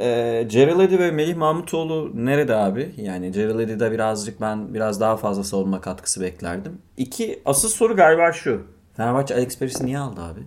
[0.00, 2.90] e, Gerald Eddy ve Melih Mahmutoğlu nerede abi?
[2.96, 6.72] Yani Gerald Eddy'de birazcık ben biraz daha fazla savunma katkısı beklerdim.
[6.96, 8.62] İki, asıl soru galiba şu.
[8.96, 10.40] Fenerbahçe Alex Peris'i niye aldı abi?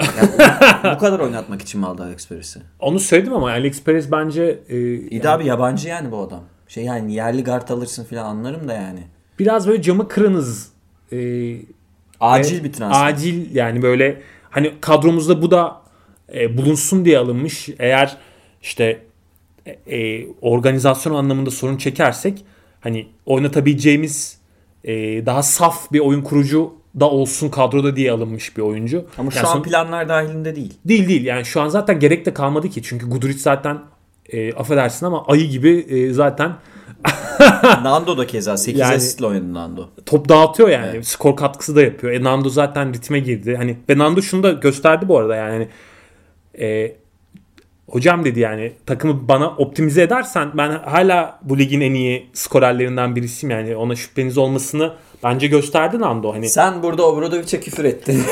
[0.00, 0.30] Yani
[0.96, 2.60] bu, kadar oynatmak için mi aldı Alex Peris'i?
[2.78, 6.42] Onu söyledim ama Alex Perez bence e, İyi de abi yabancı yani bu adam.
[6.68, 9.00] Şey yani yerli guard alırsın falan anlarım da yani.
[9.38, 10.72] biraz böyle camı kırınız.
[11.12, 11.16] E,
[12.20, 13.06] Acil ve bir transfer.
[13.06, 15.80] Acil yani böyle hani kadromuzda bu da
[16.34, 17.68] e, bulunsun diye alınmış.
[17.78, 18.16] Eğer
[18.62, 19.02] işte
[19.66, 22.44] e, e, organizasyon anlamında sorun çekersek
[22.80, 24.39] hani oynatabileceğimiz
[24.84, 29.04] e, daha saf bir oyun kurucu da olsun kadroda diye alınmış bir oyuncu.
[29.18, 30.74] Ama şu Yani an son- planlar dahilinde değil.
[30.84, 33.78] değil değil yani şu an zaten gerek de kalmadı ki çünkü Guduric zaten
[34.28, 36.52] e, affedersin ama ayı gibi e, zaten
[37.82, 39.88] Nando da keza 8 Yani- asistle oynadı Nando.
[40.06, 40.90] top dağıtıyor yani.
[40.94, 41.06] Evet.
[41.06, 42.12] Skor katkısı da yapıyor.
[42.12, 43.56] E Nando zaten ritme girdi.
[43.56, 45.50] Hani ve Nando şunu da gösterdi bu arada yani.
[45.52, 45.68] Hani,
[46.66, 46.96] e,
[47.90, 53.50] hocam dedi yani takımı bana optimize edersen ben hala bu ligin en iyi skorerlerinden birisiyim
[53.50, 53.76] yani.
[53.76, 54.92] Ona şüpheniz olmasını
[55.24, 56.34] bence gösterdi Nando.
[56.34, 58.22] Hani Sen burada Obradovic'e küfür ettin.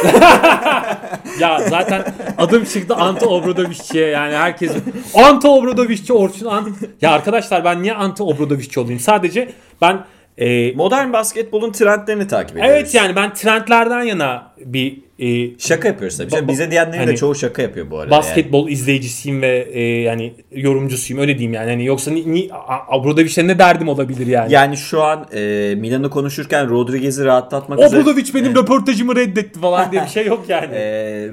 [1.41, 2.05] ya zaten
[2.39, 4.73] adım çıktı Ante Obradovic'e yani herkes
[5.15, 6.71] Ante Obradovic'e Orçun Ante.
[7.03, 9.01] Ya arkadaşlar ben niye Ante Obradovic'e olayım?
[9.01, 9.49] Sadece
[9.83, 10.05] ben
[10.39, 12.73] e, Modern basketbolun trendlerini takip ediyoruz.
[12.75, 16.31] Evet yani ben trendlerden yana bir e, Şaka yapıyoruz tabii.
[16.31, 18.11] Ba- Bize diyenlerin de hani- çoğu şaka yapıyor bu arada.
[18.11, 21.71] basketbol izleyicisiyim ve e, yani yorumcusuyum öyle diyeyim yani.
[21.71, 22.49] Hani yoksa ni, ni
[22.93, 24.53] Obradovic'le ne derdim olabilir yani.
[24.53, 24.53] Yani.
[24.53, 28.01] yani şu an e, Milan'ı konuşurken Rodriguez'i rahatlatmak üzere...
[28.03, 30.75] Obradovic benim röportajımı reddetti falan diye bir şey yok yani.
[30.75, 30.81] E,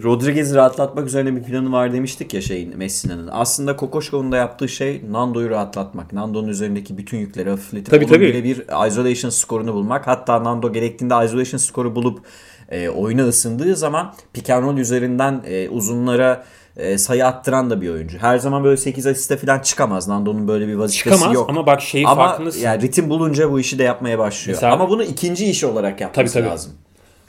[0.04, 3.30] Rodriguez'i rahatlatmak üzerine bir planı var demiştik ya şeyin Messina'nın.
[3.32, 6.14] Aslında Kokoşkov'un da yaptığı şey Nando'yu rahatlatmak.
[6.14, 8.26] Nando'nun üzerindeki bütün yükleri hafifletip Tabii, onun tabii.
[8.28, 10.08] birebir isolation skorunu bulmak.
[10.08, 12.20] Hatta Nando gerektiğinde isolation skoru bulup
[12.72, 16.44] e, oyuna ısındığı zaman pick and roll üzerinden e, uzunlara
[16.78, 18.18] e, sayı attıran da bir oyuncu.
[18.18, 20.08] Her zaman böyle 8 asiste falan çıkamaz.
[20.08, 21.50] Nando'nun böyle bir vazifesi Çıkamaz yok.
[21.50, 22.60] ama bak şeyi Ama farkındasın.
[22.62, 24.58] yani ritim bulunca bu işi de yapmaya başlıyor.
[24.58, 26.52] Mesela- Ama bunu ikinci iş olarak yapması Tabii, tabii.
[26.54, 26.72] lazım.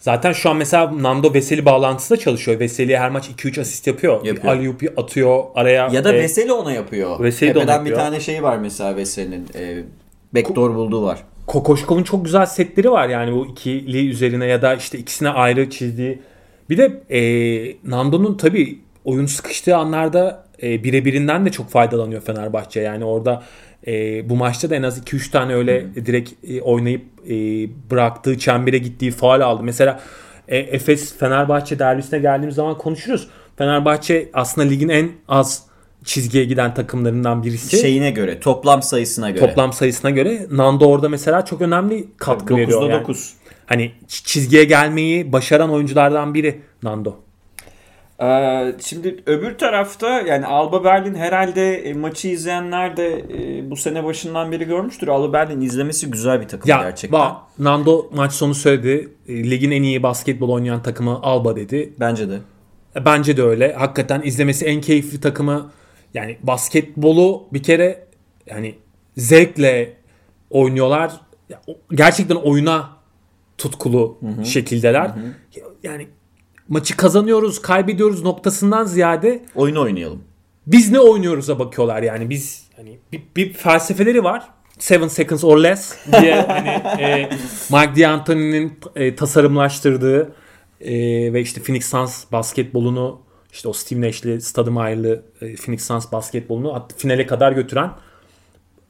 [0.01, 2.61] Zaten şu an mesela Nando Veseli bağlantısı da çalışıyor.
[2.61, 4.25] Veseli her maç 2-3 asist yapıyor.
[4.25, 4.55] Yapıyor.
[4.55, 5.89] Alley-oop'u atıyor araya.
[5.89, 7.21] Ya da e, Veseli ona yapıyor.
[7.21, 8.09] Veseli de ona Tepeden bir yapıyor.
[8.09, 9.47] tane şey var mesela Veseli'nin.
[9.55, 9.85] E,
[10.37, 11.19] backdoor bulduğu var.
[11.47, 16.19] Kokoşkov'un çok güzel setleri var yani bu ikili üzerine ya da işte ikisine ayrı çizdiği.
[16.71, 17.21] Bir de e,
[17.85, 22.81] Nando'nun tabii oyun sıkıştığı anlarda e, birebirinden de çok faydalanıyor Fenerbahçe.
[22.81, 23.43] Yani orada
[23.87, 27.35] e, bu maçta da en az 2-3 tane öyle direkt e, oynayıp e,
[27.91, 29.63] bıraktığı çembere gittiği faal aldı.
[29.63, 30.01] Mesela
[30.49, 33.29] e, Efes Fenerbahçe derbisine geldiğimiz zaman konuşuruz.
[33.57, 35.67] Fenerbahçe aslında ligin en az
[36.07, 37.77] çizgiye giden takımlarından birisi.
[37.81, 39.47] Şeyine göre, toplam sayısına göre.
[39.47, 42.91] Toplam sayısına göre Nando orada mesela çok önemli katkı 9'da veriyor.
[42.91, 43.01] Yani.
[43.03, 43.35] 9.
[43.67, 47.17] Hani çizgiye gelmeyi başaran oyunculardan biri Nando.
[48.23, 54.05] Ee, şimdi öbür tarafta yani Alba Berlin herhalde e, maçı izleyenler de e, bu sene
[54.05, 55.09] başından beri görmüştür.
[55.09, 57.21] Alba Berlin izlemesi güzel bir takım Ya gerçekten.
[57.21, 59.09] va- Nando maç sonu söyledi.
[59.29, 61.93] E, Ligin en iyi basketbol oynayan takımı Alba dedi.
[62.01, 62.39] Bence de.
[62.97, 63.73] E, Bence de öyle.
[63.73, 65.71] Hakikaten izlemesi en keyifli takımı.
[66.17, 68.07] Yani basketbolu bir kere
[68.47, 68.75] yani
[69.17, 69.97] zevkle
[70.51, 71.13] oynuyorlar.
[71.95, 72.97] gerçekten oyuna
[73.59, 75.11] tutkulu şekildeler.
[75.83, 76.09] Yani
[76.69, 80.23] maçı kazanıyoruz, kaybediyoruz noktasından ziyade Oyunu oynayalım.
[80.67, 84.49] biz ne oynuyoruz'a bakıyorlar yani biz hani bir, bir felsefeleri var.
[84.79, 86.69] Seven seconds or less diye hani
[87.03, 87.31] e,
[87.71, 90.33] Mike D'Antoni'nin e, tasarımlaştırdığı
[90.81, 90.93] e,
[91.33, 93.26] ve işte Phoenix Suns basketbolunu
[93.57, 97.91] işte o Steve Nash'li, Stoudemire'lı e, Phoenix Suns basketbolunu finale kadar götüren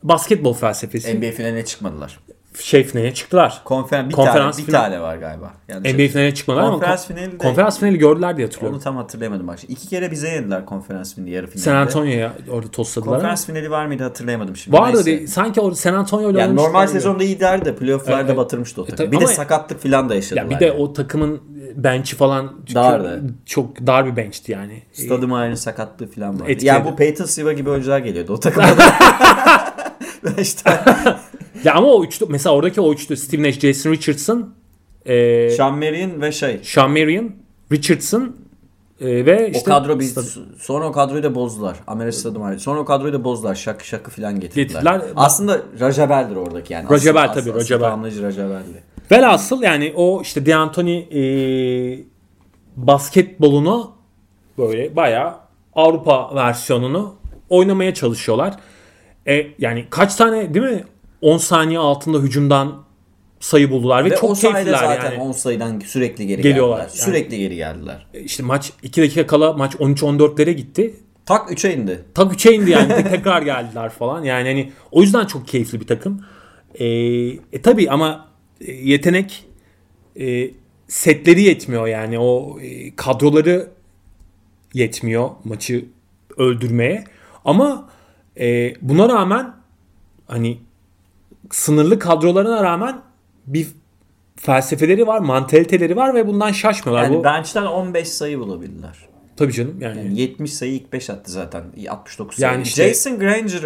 [0.02, 1.18] basketbol felsefesi.
[1.20, 2.18] NBA finaline çıkmadılar.
[2.61, 3.61] Şey finale çıktılar.
[3.64, 5.52] Konferans bir Konferans tane bir final- tane var galiba.
[5.68, 8.76] Yanlış NBA finaline çıkmadılar ama Konferans kon- finali de- konferans finali gördüler diye hatırlıyorum.
[8.76, 9.59] Onu tam hatırlayamadım bak.
[9.68, 11.61] İki kere bize yendiler konferans finali yarı finalde.
[11.64, 13.16] San Antonio'ya orada tosladılar ama.
[13.18, 14.76] Konferans finali var mıydı hatırlayamadım şimdi.
[14.76, 15.26] Vardı değil.
[15.26, 18.96] Sanki orada San Antonio ile Yani normal sezonda iyilerdi de playoff'larda Evet, batırmıştı o takım.
[18.96, 20.42] tabii bir de ama- sakatlık falan da yaşadılar.
[20.44, 20.79] Ya bir de yani.
[20.81, 21.40] o takımın
[21.74, 23.22] bench'i falan Dardı.
[23.46, 24.83] Çok, çok dar bir bench'ti yani.
[24.92, 26.48] Stadım aynı sakatlığı falan var.
[26.48, 26.66] Etkiledi.
[26.66, 28.85] Ya bu Peyton Siva gibi oyuncular geliyordu o takımda.
[30.38, 30.70] işte
[31.64, 34.55] Ya ama o üçlü mesela oradaki o üçlü Steve Nash, Jason Richardson,
[35.07, 36.61] e, Sean Marion ve şey.
[36.62, 37.31] Sean Marion,
[37.72, 38.37] Richardson
[39.00, 41.76] e, ve işte o kadro bir Stad- sonra o kadroyu da bozdular.
[41.87, 42.59] Amerika Stadım.
[42.59, 43.55] Sonra o kadroyu da bozdular.
[43.55, 44.64] Şakı şakı falan getirdiler.
[44.64, 45.02] Getirdiler.
[45.16, 46.90] Aslında Rajabel'dir oradaki yani.
[46.90, 47.85] Rajabel tabii, Rajabel.
[47.85, 48.83] Tamamlayıcı Rajabel'di.
[49.11, 51.21] Velhasıl yani o işte D'Antoni e,
[52.77, 53.92] basketbolunu
[54.59, 55.35] böyle bayağı
[55.75, 57.14] Avrupa versiyonunu
[57.49, 58.55] oynamaya çalışıyorlar.
[59.29, 60.85] E, yani kaç tane değil mi
[61.21, 62.87] 10 saniye altında hücumdan
[63.40, 65.23] sayı buldular ve, Ve çok keyifliler zaten yani.
[65.23, 66.77] 10 sayıdan sürekli geri Geliyorlar.
[66.77, 66.99] geldiler.
[66.99, 67.05] Yani.
[67.05, 68.07] Sürekli geri geldiler.
[68.14, 70.95] İşte maç 2 dakika kala maç 13-14'lere gitti.
[71.27, 72.05] Tak 3'e indi.
[72.14, 74.25] Tak 3'e indi yani Tek- tekrar geldiler falan.
[74.25, 76.25] Yani hani o yüzden çok keyifli bir takım.
[76.75, 76.87] E,
[77.53, 78.25] e tabi ama e,
[78.61, 79.45] yetenek
[80.21, 80.51] e,
[80.88, 83.69] setleri yetmiyor yani o e, kadroları
[84.75, 85.85] yetmiyor maçı
[86.37, 87.05] öldürmeye.
[87.45, 87.88] Ama
[88.40, 89.55] e, buna rağmen
[90.27, 90.59] hani
[91.51, 93.01] sınırlı kadrolarına rağmen
[93.47, 93.69] bir
[94.37, 97.05] felsefeleri var, mantaliteleri var ve bundan şaşmıyorlar.
[97.05, 99.15] Yani Bu, bench'ten 15 sayı bulabildiler.
[99.37, 101.64] Tabii canım yani, Yani 70 sayı ilk 5 attı zaten.
[101.88, 102.62] 69 Yani sayı.
[102.64, 103.62] işte- Jason Granger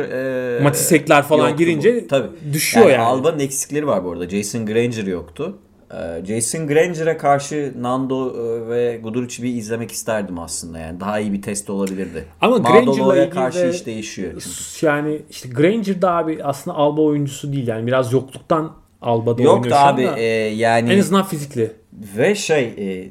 [0.59, 2.09] e, Matisekler falan girince bu.
[2.09, 2.29] Tabii.
[2.53, 3.03] düşüyor yani.
[3.03, 4.29] Alba'nın eksikleri var bu arada.
[4.29, 5.59] Jason Granger yoktu.
[5.95, 11.01] E, Jason Granger'a karşı Nando e, ve Guduric'i bir izlemek isterdim aslında yani.
[11.01, 12.25] Daha iyi bir test olabilirdi.
[12.41, 14.87] Ama Granger'la karşı de- iş değişiyor çünkü.
[14.87, 19.77] yani işte Granger da abi aslında Alba oyuncusu değil yani biraz yokluktan Alba'da Yok oynuyor
[19.77, 20.23] şu abi e,
[20.55, 21.73] yani en azından fizikli.
[22.17, 23.11] ve şey e,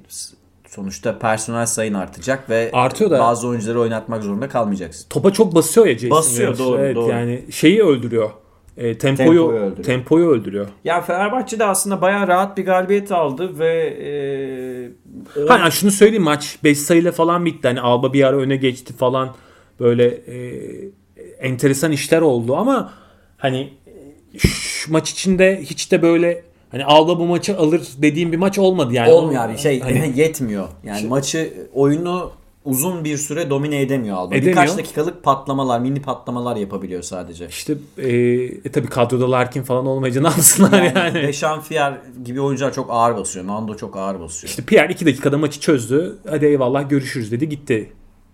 [0.79, 5.09] sonuçta personel sayın artacak ve Artıyor da- bazı oyuncuları oynatmak zorunda kalmayacaksın.
[5.09, 6.65] Topa çok basıyor ya Jason Basıyor, Granger.
[6.67, 7.11] doğru, evet, doğru.
[7.11, 8.29] Yani şeyi öldürüyor.
[8.77, 9.83] E, tempoyu, Tempoyu öldürüyor.
[9.85, 10.67] tempoyu öldürüyor.
[10.83, 15.91] Ya Fenerbahçe de aslında bayağı rahat bir galibiyet aldı ve e, o- Ha yani şunu
[15.91, 17.67] söyleyeyim maç 5 sayıyla falan bitti.
[17.67, 19.35] Hani Alba bir ara öne geçti falan.
[19.79, 20.35] Böyle e,
[21.39, 22.93] enteresan işler oldu ama
[23.37, 23.73] hani
[24.37, 28.93] şu maç içinde hiç de böyle hani Alba bu maçı alır dediğim bir maç olmadı
[28.93, 29.11] yani.
[29.11, 30.67] olmuyor abi şey Hani- yetmiyor.
[30.83, 32.31] Yani maçı oyunu
[32.65, 34.35] uzun bir süre domine edemiyor Alba.
[34.35, 34.57] Edemiyor.
[34.57, 37.47] Birkaç dakikalık patlamalar, mini patlamalar yapabiliyor sadece.
[37.47, 38.09] İşte e,
[38.65, 40.97] e tabii kadroda Larkin falan olmayınca ne yapsınlar yani.
[40.97, 43.47] Yani Deşamfiyer gibi oyuncular çok ağır basıyor.
[43.47, 44.49] Nando çok ağır basıyor.
[44.49, 46.17] İşte Pierre 2 dakikada maçı çözdü.
[46.29, 47.89] Hadi eyvallah görüşürüz dedi gitti.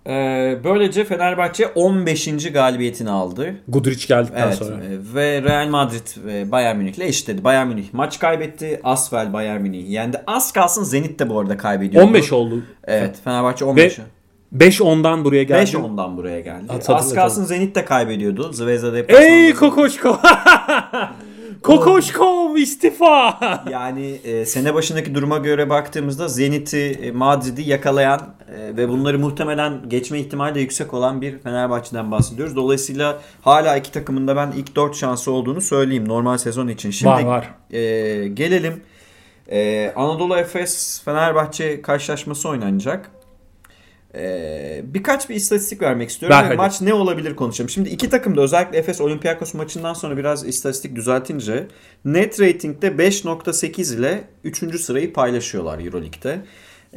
[0.09, 2.51] Ee, böylece Fenerbahçe 15.
[2.53, 3.55] galibiyetini aldı.
[3.67, 4.75] Guduric geldikten Evet sonra.
[4.75, 7.43] e, ve Real Madrid ve Bayern Münih'le eşitledi.
[7.43, 8.79] Bayern Münih maç kaybetti.
[8.83, 10.17] Asvel Bayern Münih'i yendi.
[10.27, 12.07] Az kalsın Zenit de bu arada kaybediyordu.
[12.07, 12.63] 15 oldu.
[12.83, 13.99] Evet Fenerbahçe 15.
[14.57, 15.61] 5-10'dan buraya geldi.
[15.61, 16.67] 5 ondan buraya geldi.
[16.67, 17.05] Hatırladım.
[17.05, 18.53] Az kalsın Zenit de kaybediyordu.
[18.53, 19.33] Zvezda deplasmanında.
[19.35, 20.19] Ey Kokoşko.
[21.63, 23.39] Kokoşko istifa.
[23.71, 28.19] Yani e, sene başındaki duruma göre baktığımızda Zenit'i, e, Madrid'i yakalayan
[28.57, 32.55] e, ve bunları muhtemelen geçme ihtimali de yüksek olan bir Fenerbahçe'den bahsediyoruz.
[32.55, 36.91] Dolayısıyla hala iki takımında ben ilk 4 şansı olduğunu söyleyeyim normal sezon için.
[36.91, 37.49] Şimdi Var, var.
[37.71, 37.79] e,
[38.27, 38.81] gelelim.
[39.51, 43.11] E, Anadolu Efes Fenerbahçe karşılaşması oynanacak.
[44.15, 46.37] E, birkaç bir istatistik vermek istiyorum.
[46.37, 47.69] Ver maç ne olabilir konuşalım.
[47.69, 51.67] Şimdi iki takım da özellikle Efes Olympiakos maçından sonra biraz istatistik düzeltince
[52.05, 54.81] net ratingde 5.8 ile 3.
[54.81, 56.41] sırayı paylaşıyorlar Euroleague'de.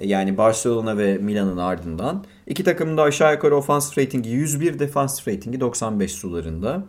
[0.02, 2.24] Yani Barcelona ve Milan'ın ardından.
[2.46, 6.85] İki takımın da aşağı yukarı ofansif ratingi 101, defansif ratingi 95 sularında.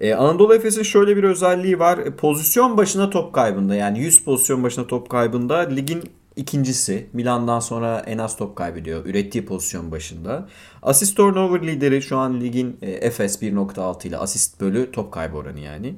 [0.00, 2.16] Ee, Anadolu Efes'in şöyle bir özelliği var.
[2.16, 6.02] Pozisyon başına top kaybında yani 100 pozisyon başına top kaybında ligin
[6.38, 7.06] ikincisi.
[7.12, 10.48] Milan'dan sonra en az top kaybediyor ürettiği pozisyon başında.
[10.82, 15.60] Asist turnover lideri şu an ligin e, Efes 1.6 ile asist bölü top kaybı oranı
[15.60, 15.94] yani.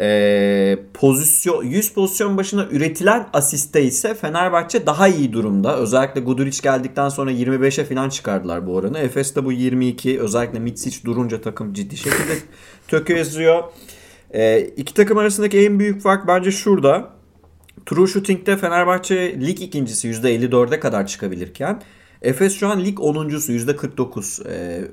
[0.00, 5.76] Ee, pozisyon 100 pozisyon başına üretilen asiste ise Fenerbahçe daha iyi durumda.
[5.76, 8.98] Özellikle Guduric geldikten sonra 25'e falan çıkardılar bu oranı.
[8.98, 12.38] Efes'te bu 22 özellikle Mitsic durunca takım ciddi şekilde
[12.88, 13.64] tökezliyor.
[14.34, 17.15] E, iki takım arasındaki en büyük fark bence şurada.
[17.86, 21.82] True Shooting'de Fenerbahçe lig ikincisi %54'e kadar çıkabilirken
[22.22, 24.48] Efes şu an lig 10.sü %49.
[24.48, 24.84] Ee,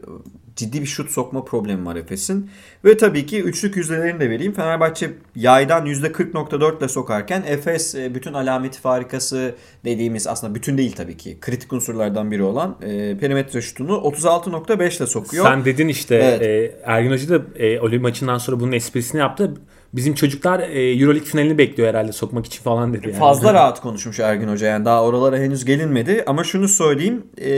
[0.56, 2.50] ciddi bir şut sokma problemi var Efes'in.
[2.86, 4.54] Ve tabii ki üçlük yüzdelerini de vereyim.
[4.54, 11.18] Fenerbahçe yaydan %40.4 ile sokarken Efes e, bütün alameti farikası dediğimiz aslında bütün değil tabii
[11.18, 15.46] ki kritik unsurlardan biri olan e, perimetre şutunu 36.5 ile sokuyor.
[15.46, 16.42] Sen dedin işte Evet.
[16.42, 19.54] e, Ergin Hoca da e, Oli maçından sonra bunun esprisini yaptı.
[19.94, 23.08] Bizim çocuklar e, Euroleague finalini bekliyor herhalde sokmak için falan dedi.
[23.08, 23.20] Yani.
[23.20, 27.50] Fazla rahat konuşmuş Ergin Hoca yani daha oralara henüz gelinmedi ama şunu söyleyeyim e,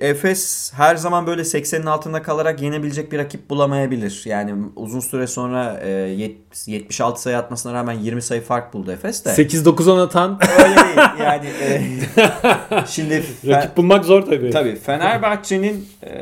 [0.00, 4.22] Efes her zaman böyle 80'in altında kalarak yenebilecek bir rakip bulamayabilir.
[4.24, 9.24] Yani uzun süre sonra e, yet- 76 sayı atmasına rağmen 20 sayı fark buldu Efes
[9.24, 9.28] de.
[9.28, 10.80] 8-9-10 atan Öyle
[11.20, 11.82] yani e,
[12.86, 14.50] şimdi rakip bulmak zor tabii.
[14.50, 16.12] Tabii Fenerbahçe'nin e,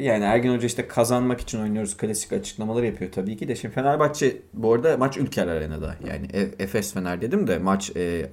[0.00, 3.56] yani Ergin Hoca işte kazanmak için oynuyoruz klasik açıklamaları yapıyor tabii ki de.
[3.56, 8.00] Şimdi Fenerbahçe bu arada maç Ülker Arena'da yani E- Efes Fener dedim de maç e,
[8.00, 8.26] e,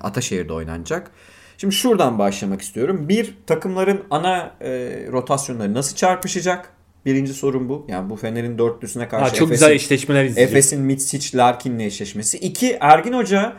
[0.00, 1.10] Ataşehir'de oynanacak.
[1.58, 3.08] Şimdi şuradan başlamak istiyorum.
[3.08, 4.68] Bir takımların ana e,
[5.12, 6.70] rotasyonları nasıl çarpışacak?
[7.06, 7.86] Birinci sorun bu.
[7.88, 10.24] Yani bu Fener'in dörtlüsüne karşı Ha, çok Efes'in- güzel eşleşmeler.
[10.24, 12.38] Efes'in Mitsic Larkin'le eşleşmesi.
[12.38, 13.56] İki Ergin Hoca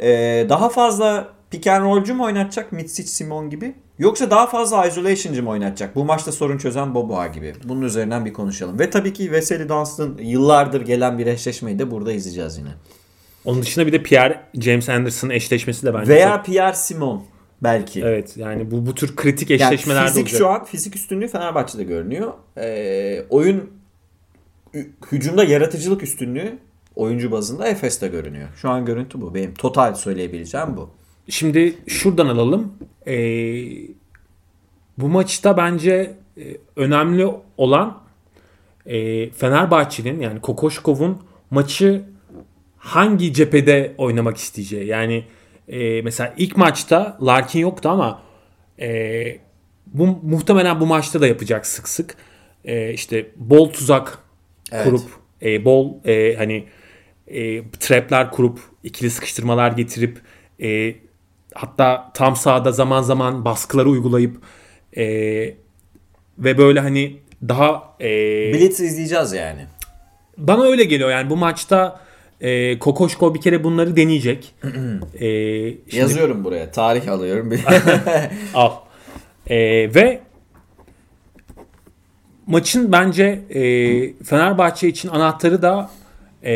[0.00, 3.74] e, daha fazla pick and roll'cu mu oynatacak Mitsic Simon gibi?
[3.98, 5.96] Yoksa daha fazla isolation'cı mı oynatacak?
[5.96, 7.54] Bu maçta sorun çözen Boboa gibi.
[7.64, 8.78] Bunun üzerinden bir konuşalım.
[8.78, 12.68] Ve tabii ki Veseli Dunstan yıllardır gelen bir eşleşmeyi de burada izleyeceğiz yine.
[13.44, 16.12] Onun dışında bir de Pierre James Anderson eşleşmesi de bence.
[16.12, 17.22] Veya Pierre Simon
[17.62, 18.00] belki.
[18.00, 20.38] Evet yani bu bu tür kritik Yani eşleşmeler de fizik olacak.
[20.38, 22.32] şu an fizik üstünlüğü Fenerbahçe'de görünüyor.
[22.58, 23.70] Ee, oyun
[24.74, 26.58] hü- hücumda yaratıcılık üstünlüğü
[26.96, 28.48] oyuncu bazında Efes'te görünüyor.
[28.56, 29.34] Şu an görüntü bu.
[29.34, 30.90] Benim total söyleyebileceğim bu.
[31.28, 32.72] Şimdi şuradan alalım.
[33.06, 33.14] Ee,
[34.98, 36.42] bu maçta bence e,
[36.76, 37.98] önemli olan
[38.86, 41.18] e, Fenerbahçe'nin yani Kokoşkov'un
[41.50, 42.04] maçı
[42.78, 44.86] hangi cephede oynamak isteyeceği.
[44.86, 45.24] Yani
[45.68, 48.22] e, mesela ilk maçta Larkin yoktu ama
[48.80, 49.38] e,
[49.86, 52.16] bu muhtemelen bu maçta da yapacak sık sık.
[52.64, 54.18] E, işte bol tuzak
[54.72, 54.84] Evet.
[54.84, 55.02] kurup
[55.42, 56.64] e, bol e, hani
[57.28, 60.18] e, trapler kurup ikili sıkıştırmalar getirip
[60.62, 60.94] e,
[61.54, 64.36] hatta tam sahada zaman zaman baskıları uygulayıp
[64.96, 65.04] e,
[66.38, 67.16] ve böyle hani
[67.48, 68.06] daha e,
[68.54, 69.66] Blitz izleyeceğiz yani.
[70.38, 72.00] bana öyle geliyor yani bu maçta
[72.40, 74.54] e, Kokoşko bir kere bunları deneyecek.
[74.64, 74.68] e,
[75.18, 76.70] şimdi Yazıyorum buraya.
[76.70, 77.52] Tarih alıyorum.
[78.54, 78.72] al.
[79.46, 79.56] E,
[79.94, 80.20] ve
[82.46, 83.62] maçın bence e,
[84.24, 85.90] Fenerbahçe için anahtarı da
[86.44, 86.52] e,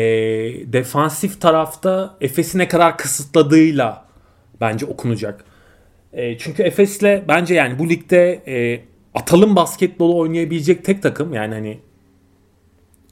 [0.73, 4.05] defansif tarafta Efes'i ne kadar kısıtladığıyla
[4.61, 5.45] bence okunacak.
[6.13, 8.81] E, çünkü Efes'le bence yani bu ligde e,
[9.13, 11.79] atalım basketbolu oynayabilecek tek takım yani hani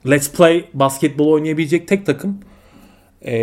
[0.10, 2.40] Let's Play basketbol oynayabilecek tek takım
[3.22, 3.36] e,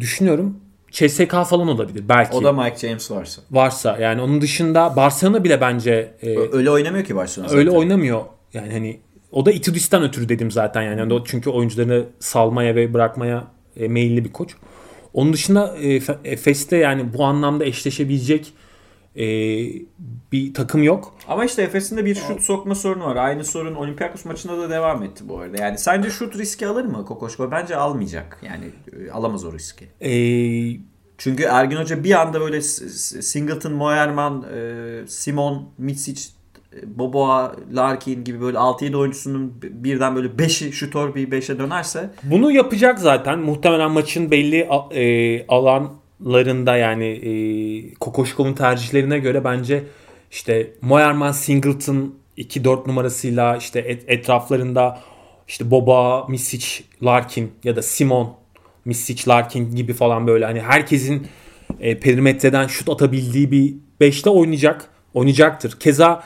[0.00, 0.56] düşünüyorum.
[0.90, 2.36] CSK falan olabilir belki.
[2.36, 3.42] o da Mike James varsa.
[3.50, 7.58] varsa yani onun dışında Barcelona bile bence e, Öyle oynamıyor ki Barcelona zaten.
[7.58, 8.20] öyle oynamıyor.
[8.54, 9.00] Yani hani
[9.32, 11.00] o da Itudis'ten ötürü dedim zaten yani.
[11.00, 13.44] Yani o çünkü oyuncularını salmaya ve bırakmaya
[13.76, 14.54] e, meyilli bir koç.
[15.14, 18.52] Onun dışında e, Fe- Efes'te yani bu anlamda eşleşebilecek
[19.16, 19.24] e,
[20.32, 21.14] bir takım yok.
[21.28, 23.16] Ama işte Efes'in de bir şut sokma sorunu var.
[23.16, 25.62] Aynı sorun Olympiakos maçında da devam etti bu arada.
[25.62, 27.50] Yani sence şut riski alır mı Kokoşko?
[27.50, 28.40] Bence almayacak.
[28.42, 28.64] Yani
[29.06, 29.84] e, alamaz o riski.
[30.00, 30.12] E,
[31.18, 36.32] Çünkü Ergin Hoca bir anda böyle Singleton, Moerman, e, Simon, Mitsic, e,
[36.86, 42.98] Boboa, Larkin gibi böyle 6-7 oyuncusunun birden böyle 5'i şutör bir 5'e dönerse Bunu yapacak
[42.98, 43.38] zaten.
[43.38, 49.84] Muhtemelen maçın belli e, alanlarında yani e, tercihlerine göre bence
[50.30, 54.98] işte Moerman Singleton 2-4 numarasıyla işte et- etraflarında
[55.48, 56.66] işte Boba, Misic,
[57.02, 58.34] Larkin ya da Simon,
[58.84, 61.26] Misic, Larkin gibi falan böyle hani herkesin
[61.80, 64.88] e, perimetreden şut atabildiği bir 5'te oynayacak.
[65.14, 65.78] Oynayacaktır.
[65.80, 66.22] Keza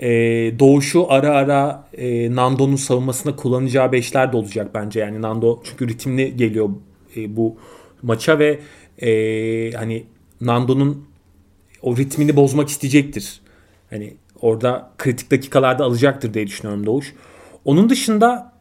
[0.00, 0.08] e,
[0.58, 5.00] Doğuş'u ara ara e, Nando'nun savunmasında kullanacağı beşler de olacak bence.
[5.00, 6.68] Yani Nando çünkü ritimli geliyor
[7.16, 7.56] e, bu
[8.02, 8.58] maça ve
[9.02, 10.04] e, hani
[10.40, 11.04] Nando'nun
[11.82, 13.40] o ritmini bozmak isteyecektir.
[13.90, 17.14] Hani orada kritik dakikalarda alacaktır diye düşünüyorum Doğuş.
[17.64, 18.52] Onun dışında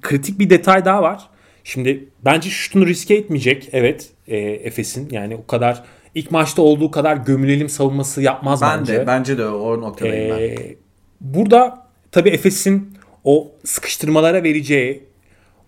[0.00, 1.28] kritik bir detay daha var.
[1.64, 3.68] Şimdi bence şutunu riske etmeyecek.
[3.72, 5.84] Evet e, Efes'in yani o kadar
[6.14, 8.92] ilk maçta olduğu kadar gömülelim savunması yapmaz ben bence.
[8.92, 10.42] de bence de o noktadayım ben.
[10.42, 10.76] Ee,
[11.20, 15.04] burada tabii Efes'in o sıkıştırmalara vereceği,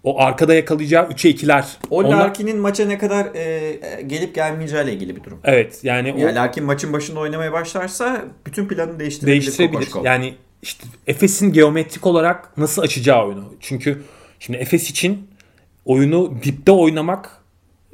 [0.05, 1.64] o arkada yakalayacağı 3'e 2'ler.
[1.90, 5.38] O onlar- Larkin'in maça ne kadar e, e, gelip gelmeyeceğiyle ilgili bir durum.
[5.44, 9.40] Evet yani o Yani Larkin maçın başında oynamaya başlarsa bütün planını değiştirebilir.
[9.40, 9.72] değiştirebilir.
[9.72, 10.05] Kokoşkov.
[10.05, 13.55] Yani işte Efes'in geometrik olarak nasıl açacağı oyunu.
[13.61, 14.03] Çünkü
[14.40, 15.28] şimdi Efes için
[15.84, 17.30] oyunu dipte oynamak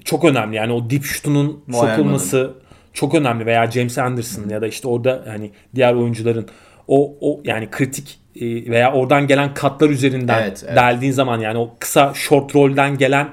[0.04, 0.56] çok önemli.
[0.56, 2.54] Yani o dip şutunun Vay sokulması
[2.92, 6.48] çok önemli veya James Anderson ya da işte orada hani diğer oyuncuların
[6.88, 10.76] o o yani kritik e, veya oradan gelen katlar üzerinden Evet, evet.
[10.76, 13.28] deldiğin zaman yani o kısa short roll'den gelen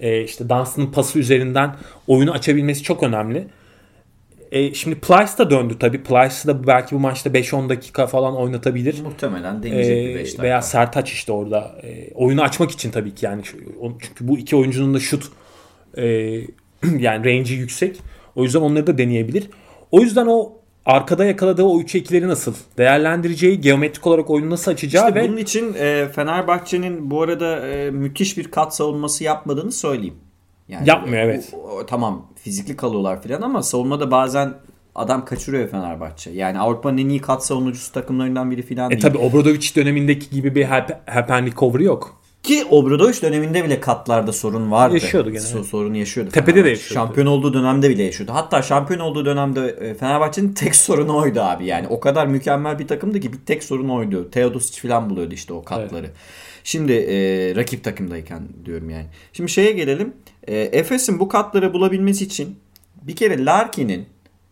[0.00, 1.74] e, işte Dunstan'ın pası üzerinden
[2.06, 3.46] oyunu açabilmesi çok önemli.
[4.52, 6.02] E, şimdi Plyce da döndü tabii.
[6.02, 9.02] Plyce da belki bu maçta 5-10 dakika falan oynatabilir.
[9.02, 10.42] Muhtemelen deneyecek bir Ee, 5 dakika.
[10.42, 13.42] veya Sertaç işte orada e, oyunu açmak için tabii ki yani
[14.00, 15.24] çünkü bu iki oyuncunun da şut
[15.96, 16.02] e,
[16.98, 17.98] yani range'i yüksek.
[18.36, 19.50] O yüzden onları da deneyebilir.
[19.90, 20.52] O yüzden o
[20.86, 25.36] arkada yakaladığı o 3'e 2'leri nasıl değerlendireceği, geometrik olarak oyunu nasıl açacağı İşte ve bunun
[25.36, 30.14] için e, Fenerbahçe'nin bu arada e, müthiş bir kat savunması yapmadığını söyleyeyim.
[30.68, 31.54] Yani Yapmıyor, o- evet.
[31.64, 34.54] o- tamam fizikli kalıyorlar filan ama savunmada bazen
[34.94, 36.30] adam kaçırıyor Fenerbahçe.
[36.30, 39.02] Yani Avrupa'nın en iyi kat savunucusu takımlarından biri filan e, değil.
[39.02, 42.21] tabii Obradovic dönemindeki gibi bir hap, happen recovery yok.
[42.42, 44.94] Ki Obradoviç döneminde bile katlarda sorun vardı.
[44.94, 45.66] Yaşıyordu gene, So- evet.
[45.66, 46.30] sorun yaşıyordu.
[46.30, 46.70] Tepede de Fenerbahçe.
[46.70, 47.06] yaşıyordu.
[47.06, 48.32] Şampiyon olduğu dönemde bile yaşıyordu.
[48.34, 51.66] Hatta şampiyon olduğu dönemde e, Fenerbahçe'nin tek sorunu oydu abi.
[51.66, 54.30] Yani o kadar mükemmel bir takımdı ki bir tek sorun oydu.
[54.30, 56.10] Teodosic falan buluyordu işte o katları.
[56.64, 57.16] Şimdi e,
[57.56, 59.06] rakip takımdayken diyorum yani.
[59.32, 60.12] Şimdi şeye gelelim.
[60.48, 62.56] E, Efes'in bu katları bulabilmesi için
[63.02, 64.06] bir kere Larkin'in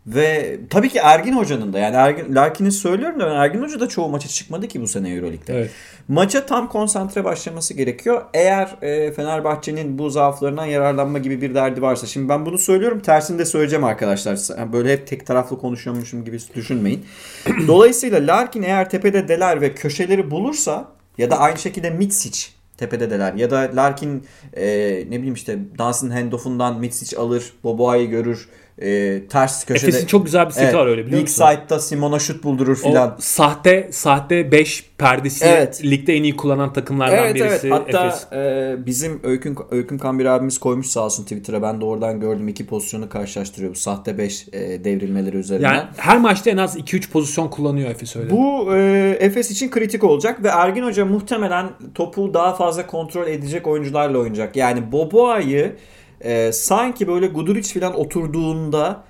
[0.06, 4.08] ve tabii ki Ergin Hoca'nın da yani Ergin, Larkin'i söylüyorum da Ergin Hoca da çoğu
[4.08, 5.58] maça çıkmadı ki bu sene Euroleague'de.
[5.58, 5.70] Evet.
[6.08, 8.24] Maça tam konsantre başlaması gerekiyor.
[8.34, 12.06] Eğer e, Fenerbahçe'nin bu zaaflarından yararlanma gibi bir derdi varsa.
[12.06, 13.00] Şimdi ben bunu söylüyorum.
[13.00, 14.38] Tersini de söyleyeceğim arkadaşlar.
[14.58, 17.04] Yani Böyle hep tek taraflı konuşuyormuşum gibi düşünmeyin.
[17.66, 20.88] Dolayısıyla Larkin eğer tepede deler ve köşeleri bulursa
[21.18, 24.24] ya da aynı şekilde Mitsic tepede deler ya da Larkin
[24.56, 24.66] e,
[25.08, 28.48] ne bileyim işte Dans'ın handoff'undan Mitsic alır, Boboa'yı görür,
[28.80, 29.88] e, ters köşede.
[29.90, 31.44] Efes'in çok güzel bir seti Evet, var öyle biliyor musun?
[31.50, 33.16] side'da Simona şut buldurur O filan.
[33.20, 35.80] sahte sahte 5 perdesi Evet.
[35.84, 38.32] ligde en iyi kullanan takımlardan Evet birisi evet hatta Efes.
[38.32, 42.66] e, bizim Öykün, Öykün Kambir abimiz koymuş sağ olsun Twitter'a ben de oradan gördüm iki
[42.66, 44.46] pozisyonu karşılaştırıyor bu sahte 5
[44.84, 45.74] devrilmeleri üzerinden.
[45.74, 48.30] Yani her maçta en az 2-3 pozisyon kullanıyor Efes öyle.
[48.30, 53.66] Bu e, Efes için kritik olacak ve Ergin Hoca muhtemelen topu daha fazla kontrol edecek
[53.66, 54.56] oyuncularla oynayacak.
[54.56, 55.76] Yani Boboa'yı
[56.20, 59.04] e, sanki böyle Guduric falan oturduğunda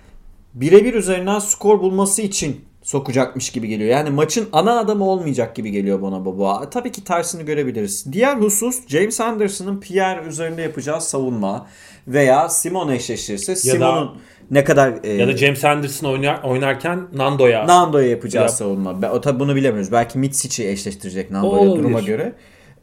[0.54, 3.90] birebir üzerinden skor bulması için sokacakmış gibi geliyor.
[3.90, 6.70] Yani maçın ana adamı olmayacak gibi geliyor bana Boboa.
[6.70, 8.12] Tabii ki tersini görebiliriz.
[8.12, 11.66] Diğer husus James Anderson'ın Pierre üzerinde yapacağı savunma
[12.08, 14.11] veya Simon eşleşirse Simon'un
[14.50, 18.50] ne kadar e, ya da James Anderson oynar, oynarken Nando'ya Nando'ya yapacağı Yap.
[18.50, 19.02] savunma.
[19.02, 19.92] Ben, o tabi bunu bilemiyoruz.
[19.92, 22.32] Belki Mitsic'i eşleştirecek Nando'ya duruma göre.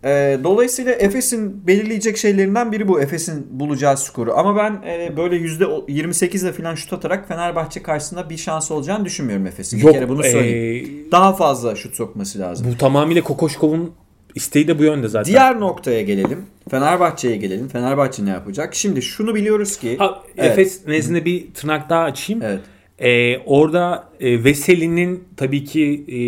[0.07, 3.01] Ee, dolayısıyla Efes'in belirleyecek şeylerinden biri bu.
[3.01, 4.33] Efes'in bulacağı skoru.
[4.37, 9.47] Ama ben e, böyle %28 ile falan şut atarak Fenerbahçe karşısında bir şans olacağını düşünmüyorum
[9.47, 9.87] Efes'in.
[9.87, 11.03] Bir kere bunu söyleyeyim.
[11.07, 12.67] ee, Daha fazla şut sokması lazım.
[12.73, 13.91] bu tamamıyla Kokoşkov'un
[14.35, 15.31] isteği de bu yönde zaten.
[15.33, 16.45] Diğer noktaya gelelim.
[16.69, 17.67] Fenerbahçe'ye gelelim.
[17.67, 18.75] Fenerbahçe ne yapacak?
[18.75, 19.97] Şimdi şunu biliyoruz ki.
[19.97, 20.51] Ha, Evet.
[20.51, 22.41] Efes nezdinde bir tırnak daha açayım.
[22.41, 22.59] Evet.
[22.99, 26.19] Ee, orada e, Veseli'nin tabii ki e,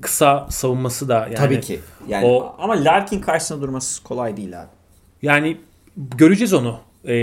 [0.00, 1.80] kısa savunması da yani Tabii ki.
[2.08, 4.68] Yani o- ama Larkin karşısında durması kolay değil abi.
[5.22, 5.56] Yani
[5.96, 6.78] göreceğiz onu.
[7.04, 7.14] Ee,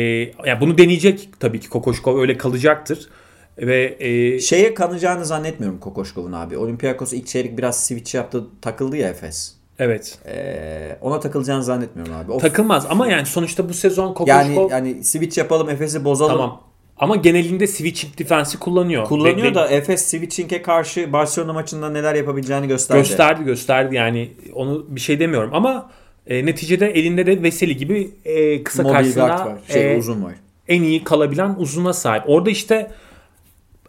[0.45, 3.10] yani bunu deneyecek tabii ki Kokoşkov öyle kalacaktır.
[3.58, 6.58] Ve e, Şeye kanacağını zannetmiyorum Kokoşkov'un abi.
[6.58, 9.56] Olympiakos ilk çeyrek biraz switch yaptı takıldı ya Efes.
[9.80, 12.32] evet Ee, ona takılacağını zannetmiyorum abi.
[12.32, 16.32] O- takılmaz ama yani sonuçta bu sezon Kokoşkov yani yani switch yapalım Efes'i bozalım.
[16.38, 16.62] tamam.
[16.98, 19.06] Ama genelinde switching defensi kullanıyor.
[19.06, 23.00] Kullanıyor Ve- da Efes switching'e karşı Barcelona maçında neler yapabileceğini gösterdi.
[23.00, 25.91] gösterdi gösterdi yani onu bir şey demiyorum ama
[26.28, 29.58] e, neticede elinde de Veseli gibi e, kısa Mobil karşısında var.
[29.68, 30.34] Şey e, uzun var.
[30.68, 32.24] en iyi kalabilen uzuna sahip.
[32.28, 32.91] Orada işte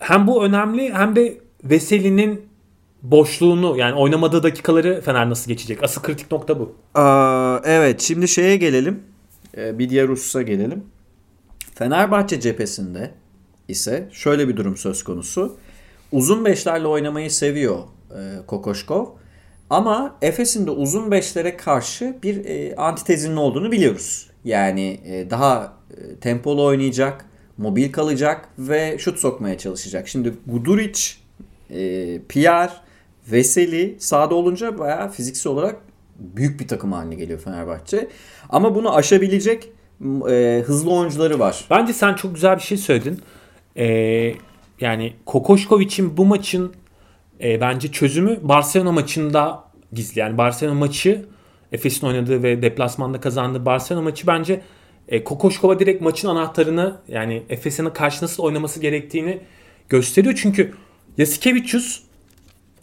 [0.01, 2.43] hem bu önemli hem de Veseli'nin
[3.03, 5.83] boşluğunu yani oynamadığı dakikaları Fener nasıl geçecek?
[5.83, 6.75] Asıl kritik nokta bu.
[6.95, 9.03] Aa, evet şimdi şeye gelelim.
[9.57, 10.85] Ee, bir diğer hususa gelelim.
[11.77, 13.11] Fenerbahçe cephesinde
[13.69, 15.57] ise şöyle bir durum söz konusu.
[16.13, 17.79] Uzun beşlerle oynamayı seviyor
[18.11, 19.07] e, Kokoşkov.
[19.71, 24.31] Ama Efes'in de uzun beşlere karşı bir e, antitezinin olduğunu biliyoruz.
[24.45, 27.25] Yani e, daha e, tempolu oynayacak,
[27.59, 30.09] mobil kalacak ve şut sokmaya çalışacak.
[30.09, 31.01] Şimdi Guduric,
[31.71, 32.73] e, Pierre,
[33.33, 35.77] Veseli sahada olunca bayağı fiziksel olarak
[36.19, 38.09] büyük bir takım haline geliyor Fenerbahçe.
[38.49, 39.73] Ama bunu aşabilecek
[40.31, 41.65] e, hızlı oyuncuları var.
[41.71, 43.21] Bence sen çok güzel bir şey söyledin.
[43.77, 44.35] Ee,
[44.81, 46.75] yani Kokoşkovic'in bu maçın
[47.41, 50.19] e, bence çözümü Barcelona maçında gizli.
[50.21, 51.25] Yani Barcelona maçı
[51.73, 54.63] Efes'in oynadığı ve deplasmanda kazandığı Barcelona maçı bence
[55.09, 59.41] e, Kokoşkova direkt maçın anahtarını yani Efes'in karşı nasıl oynaması gerektiğini
[59.89, 60.35] gösteriyor.
[60.43, 60.75] Çünkü
[61.19, 62.06] Yasikevicius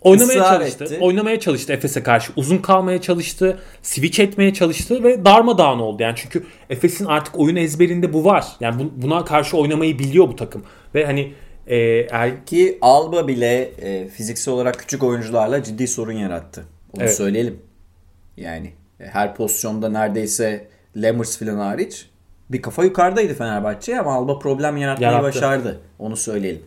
[0.03, 0.83] oynamaya Israr çalıştı.
[0.83, 0.97] etti.
[1.01, 2.31] Oynamaya çalıştı Efes'e karşı.
[2.35, 3.59] Uzun kalmaya çalıştı.
[3.81, 6.03] Switch etmeye çalıştı ve darmadağın oldu.
[6.03, 8.45] Yani çünkü Efes'in artık oyun ezberinde bu var.
[8.59, 10.63] Yani bu- buna karşı oynamayı biliyor bu takım.
[10.95, 11.33] Ve hani
[11.67, 11.77] e,
[12.11, 16.65] er, Ki Alba bile e, fiziksel olarak küçük oyuncularla ciddi sorun yarattı.
[16.93, 17.15] Onu Evet.
[17.15, 17.59] söyleyelim.
[18.37, 22.05] Yani e, her pozisyonda neredeyse Lammers falan hariç
[22.49, 25.27] bir kafa yukarıdaydı Fenerbahçe ama Alba problem yaratmayı Yarattı.
[25.27, 25.79] başardı.
[25.99, 26.61] Onu söyleyelim.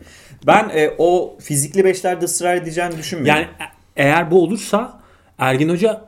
[0.47, 3.41] Ben e, o fizikli beşlerde ısrar edeceğini düşünmüyorum.
[3.41, 4.99] yani e- eğer bu olursa
[5.37, 6.01] Ergin Hoca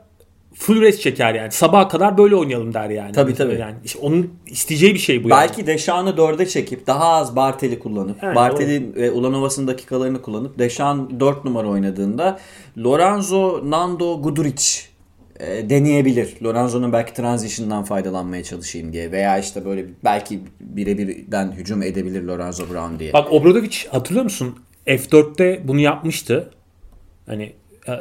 [0.54, 1.52] full rest çeker yani.
[1.52, 3.12] Sabaha kadar böyle oynayalım der yani.
[3.12, 3.54] Tabii, tabii.
[3.60, 5.40] Yani işte onun isteyeceği bir şey bu yani.
[5.40, 11.20] Belki Deşan'ı dörde çekip daha az Bartel'i kullanıp Evet, Bartel'in ve Ulanovas'ın dakikalarını kullanıp Deşan
[11.20, 12.38] 4 numara oynadığında
[12.78, 14.80] Lorenzo, Nando, Guduric
[15.46, 16.34] e, deneyebilir.
[16.42, 22.98] Lorenzo'nun belki transition'dan faydalanmaya çalışayım diye veya işte böyle belki birebirden hücum edebilir Lorenzo Brown
[22.98, 23.12] diye.
[23.12, 24.54] Bak Obradovic hatırlıyor musun?
[24.86, 26.50] F4'te bunu yapmıştı.
[27.26, 27.52] Hani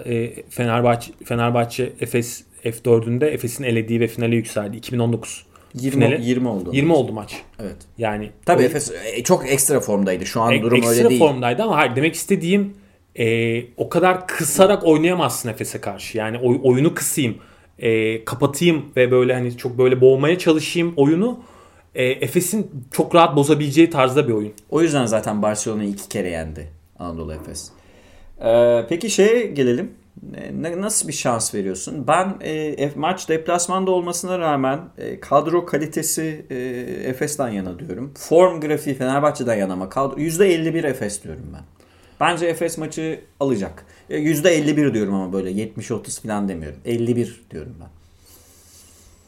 [0.05, 5.45] e, Fenerbahçe Fenerbahçe Efes F4'ünde Efes'in elediği ve finale yükseldi 2019.
[5.73, 6.25] 20, finali.
[6.25, 6.69] 20 oldu.
[6.73, 7.35] 20 oldu maç.
[7.59, 7.75] Evet.
[7.97, 10.25] Yani Tabii o- Efes e, çok ekstra formdaydı.
[10.25, 11.19] Şu an e- durum ekstra öyle değil.
[11.19, 12.73] formdaydı ama hayır demek istediğim
[13.15, 16.17] e, o kadar kısarak oynayamazsın Efes'e karşı.
[16.17, 17.37] Yani oy- oyunu kısayım,
[17.79, 21.39] e, kapatayım ve böyle hani çok böyle boğmaya çalışayım oyunu.
[21.95, 24.53] E, Efes'in çok rahat bozabileceği tarzda bir oyun.
[24.69, 26.67] O yüzden zaten Barcelona'yı iki kere yendi
[26.99, 27.71] Anadolu Efes.
[28.45, 29.91] Ee, peki şeye gelelim.
[30.53, 32.07] Ne- nasıl bir şans veriyorsun?
[32.07, 36.55] Ben e, maç deplasmanda olmasına rağmen e, kadro kalitesi e,
[37.09, 38.13] Efes'ten yana diyorum.
[38.17, 41.61] Form grafiği Fenerbahçe'den yana ama kadro, %51 Efes diyorum ben.
[42.19, 43.85] Bence Efes maçı alacak.
[44.09, 46.79] E, %51 diyorum ama böyle 70-30 falan demiyorum.
[46.85, 47.87] 51 diyorum ben.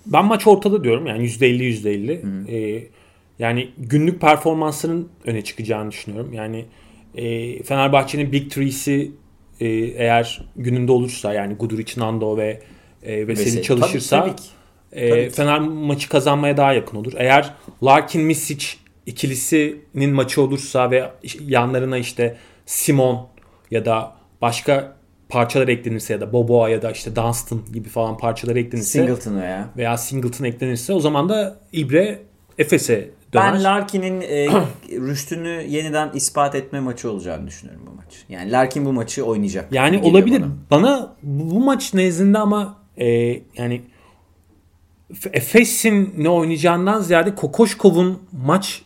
[0.05, 2.47] Ben maç ortada diyorum yani %50 %50.
[2.49, 2.87] Ee,
[3.39, 6.33] yani günlük performansının öne çıkacağını düşünüyorum.
[6.33, 6.65] Yani
[7.15, 9.11] e, Fenerbahçe'nin Big Three'si
[9.59, 12.61] e, eğer gününde olursa yani Guduric, Nando ve
[13.03, 13.63] e, Veseli Veseli.
[13.63, 14.47] çalışırsa Tabii- tabii ki.
[14.91, 15.35] e, Tabii ki.
[15.35, 17.13] Fener maçı kazanmaya daha yakın olur.
[17.17, 18.65] Eğer Larkin Misic
[19.05, 22.37] ikilisinin maçı olursa ve yanlarına işte
[22.71, 23.27] Simon
[23.71, 24.95] ya da başka
[25.29, 29.69] parçalar eklenirse ya da Boboa ya da işte Dunstan gibi falan parçalar eklenirse Singleton veya.
[29.77, 32.19] veya Singleton eklenirse o zaman da İbre
[32.57, 33.53] Efes'e döner.
[33.53, 34.47] Ben Larkin'in e,
[34.89, 38.25] rüştünü yeniden ispat etme maçı olacağını düşünüyorum bu maç.
[38.29, 39.71] Yani Larkin bu maçı oynayacak.
[39.71, 40.41] yani olabilir.
[40.41, 40.51] bana.
[40.71, 43.07] Bana bu maç nezdinde ama e,
[43.57, 43.81] yani
[45.33, 48.81] Efes'in ne oynayacağından ziyade Kokoşkov'un maç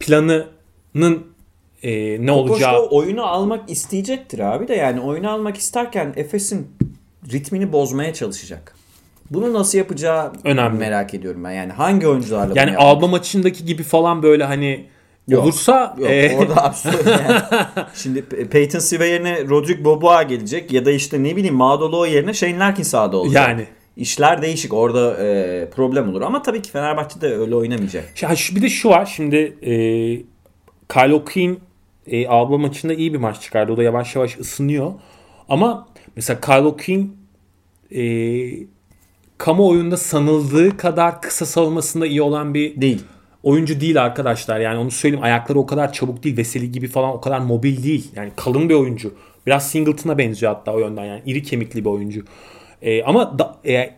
[0.00, 1.35] planının
[1.82, 6.66] e, ne olacağı Kokoşkov oyunu almak isteyecektir abi de yani oyunu almak isterken Efes'in
[7.32, 8.74] ritmini bozmaya çalışacak.
[9.30, 10.78] Bunu nasıl yapacağı Önemli.
[10.78, 11.50] merak ediyorum ben.
[11.50, 14.86] Yani hangi oyuncularla yani Alba maçındaki gibi falan böyle hani
[15.28, 15.44] Yok.
[15.44, 17.66] olursa Yok e, orada absürt yani.
[17.94, 22.58] Şimdi Peyton Sive yerine Rodrik Boboa gelecek ya da işte ne bileyim Madolo yerine Shane
[22.58, 23.48] Larkin sahada olacak.
[23.48, 23.66] yani
[23.96, 28.22] İşler değişik orada e, problem olur ama tabii ki Fenerbahçe de öyle oynamayacak.
[28.22, 29.72] Ya bir de şu var şimdi e,
[30.88, 31.60] Kyle O'Quinn
[32.06, 33.72] e, Alba maçında iyi bir maç çıkardı.
[33.72, 34.92] O da yavaş yavaş ısınıyor.
[35.48, 37.16] Ama mesela Kyle O'Quinn
[37.94, 38.02] e,
[39.38, 43.04] kamuoyunda sanıldığı kadar kısa savunmasında iyi olan bir Değil.
[43.42, 44.60] oyuncu değil arkadaşlar.
[44.60, 46.36] Yani onu söyleyeyim ayakları o kadar çabuk değil.
[46.36, 48.10] Veseli gibi falan o kadar mobil değil.
[48.16, 49.14] Yani kalın bir oyuncu.
[49.46, 52.24] Biraz Singleton'a benziyor hatta o yönden yani iri kemikli bir oyuncu.
[52.82, 53.94] E, ama da, e,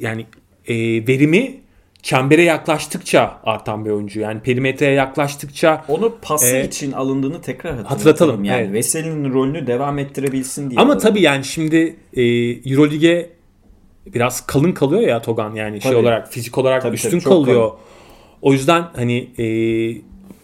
[0.00, 0.26] yani
[0.68, 0.74] e,
[1.06, 1.60] verimi
[2.06, 4.20] çembere yaklaştıkça artan bir oyuncu.
[4.20, 7.98] Yani perimetreye yaklaştıkça Onu pası Ee, için alındığını tekrar hatırlatalım.
[7.98, 8.72] hatırlatalım, Yani evet.
[8.72, 10.80] Veseli'nin rolünü devam ettirebilsin diye.
[10.80, 11.02] ama alındı.
[11.04, 12.22] tabii yani şimdi e,
[12.70, 13.30] Eurolig'e
[14.06, 16.00] biraz kalın kalıyor ya Togan yani şey Tabii.
[16.02, 17.70] olarak fizik olarak Tabii, üstün tabii, kalıyor.
[18.42, 19.46] O yüzden hani e,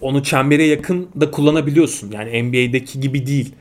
[0.00, 2.10] onu çembere yakın da kullanabiliyorsun.
[2.12, 3.54] Yani NBA'deki gibi değil.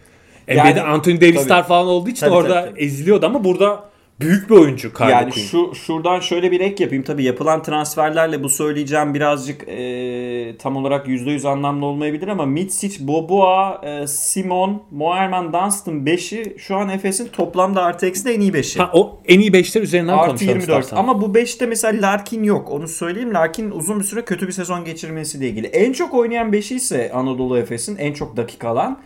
[0.47, 2.83] Yani- NBA'de Anthony Davis'ler falan olduğu için Tabii, orada tabii, tabii.
[2.83, 3.90] eziliyordu ama burada
[4.21, 5.45] büyük bir oyuncu Kyle yani O'Quinn.
[5.45, 7.03] şu şuradan şöyle bir ek yapayım.
[7.03, 13.81] Tabii yapılan transferlerle bu söyleyeceğim birazcık e, tam olarak %100 anlamlı olmayabilir ama Mitsic, Boboa,
[13.83, 18.79] e, Simon, Moerman, Dunstan 5'i şu an Efes'in toplamda artı eksi de en iyi 5'i.
[18.79, 20.83] Ha, o en iyi 5'ler üzerinden Artı konuşalım 24.
[20.83, 21.03] istersen.
[21.03, 22.71] Ama bu 5'te mesela Larkin yok.
[22.71, 23.33] Onu söyleyeyim.
[23.33, 25.67] Larkin uzun bir süre kötü bir sezon geçirmesiyle ilgili.
[25.67, 28.99] En çok oynayan 5'i ise Anadolu Efes'in en çok dakika alan.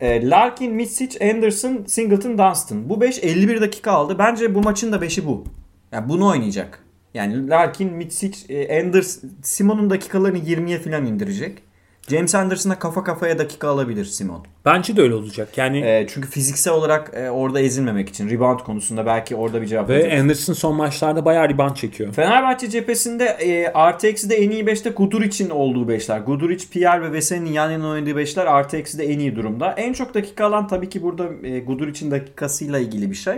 [0.00, 2.88] E, Larkin, Mitsic, Anderson, Singleton, Dunstan.
[2.88, 4.18] Bu 5 51 dakika aldı.
[4.18, 5.44] Bence bu maçın da 5'i bu.
[5.92, 6.84] Yani bunu oynayacak.
[7.14, 11.62] Yani Larkin, Mitsic, e, Anderson, Simon'un dakikalarını 20'ye falan indirecek.
[12.10, 14.44] James Anderson'a kafa kafaya dakika alabilir Simon.
[14.64, 15.58] Bence de öyle olacak.
[15.58, 19.88] Yani E, çünkü fiziksel olarak e, orada ezilmemek için rebound konusunda belki orada bir cevap
[19.88, 20.20] ve verecek.
[20.20, 22.12] Anderson son maçlarda bayağı rebound çekiyor.
[22.12, 26.18] Fenerbahçe cephesinde e, artı eksi de en iyi 5'te Guduric'in olduğu beşler.
[26.18, 29.74] Guduric, Pierre ve Veseli'nin yan yana oynadığı beşler artı eksi de en iyi durumda.
[29.76, 33.34] En çok dakika alan tabii ki burada e, Guduric'in dakikasıyla ilgili bir şey.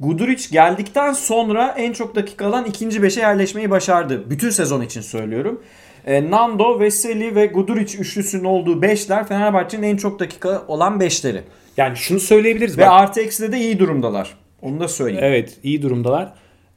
[0.00, 4.30] Guduric geldikten sonra en çok dakika alan ikinci beşe yerleşmeyi başardı.
[4.30, 5.60] Bütün sezon için söylüyorum.
[6.06, 11.42] E, Nando, Veseli ve Guduric üçlüsünün olduğu beşler Fenerbahçe'nin en çok dakika olan beşleri.
[11.76, 12.78] Yani şunu söyleyebiliriz.
[12.78, 12.92] Ve bak.
[12.92, 14.34] artı eksi de, iyi durumdalar.
[14.62, 15.24] Onu da söyleyeyim.
[15.24, 16.32] Evet iyi durumdalar.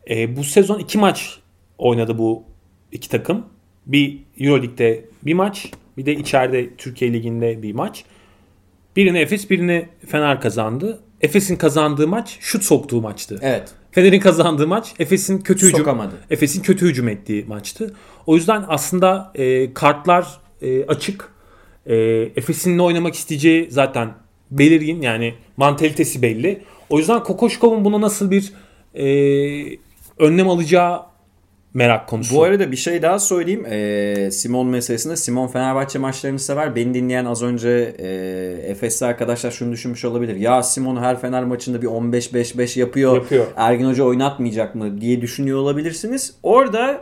[0.09, 1.39] Ee, bu sezon iki maç
[1.78, 2.43] oynadı bu
[2.91, 3.45] iki takım.
[3.86, 8.05] Bir Euroleague'de bir maç bir de içeride Türkiye Ligi'nde bir maç.
[8.95, 10.99] Birini Efes birini Fener kazandı.
[11.21, 13.39] Efes'in kazandığı maç şut soktuğu maçtı.
[13.41, 13.71] Evet.
[13.91, 15.99] Fener'in kazandığı maç Efes'in kötü hücum.
[16.30, 17.93] Efes'in kötü hücum ettiği maçtı.
[18.28, 20.28] O yüzden aslında e, kartlar
[20.61, 21.34] e, açık.
[21.86, 21.95] E,
[22.36, 24.13] Efes'in ne oynamak isteyeceği zaten
[24.51, 26.61] belirgin yani mantalitesi belli.
[26.89, 28.53] O yüzden Kokoşkov'un buna nasıl bir
[28.95, 29.78] e,
[30.19, 31.13] önlem alacağı
[31.74, 32.36] merak konusu.
[32.36, 33.65] Bu arada bir şey daha söyleyeyim.
[33.65, 35.15] Ee, Simon meselesinde.
[35.15, 36.76] Simon Fenerbahçe maçlarını sever.
[36.76, 38.07] Beni dinleyen az önce e,
[38.71, 40.36] Efesli arkadaşlar şunu düşünmüş olabilir.
[40.36, 43.15] Ya Simon her Fener maçında bir 15-5-5 yapıyor.
[43.15, 43.45] Yapıyor.
[43.55, 46.34] Ergin Hoca oynatmayacak mı diye düşünüyor olabilirsiniz.
[46.43, 47.01] Orada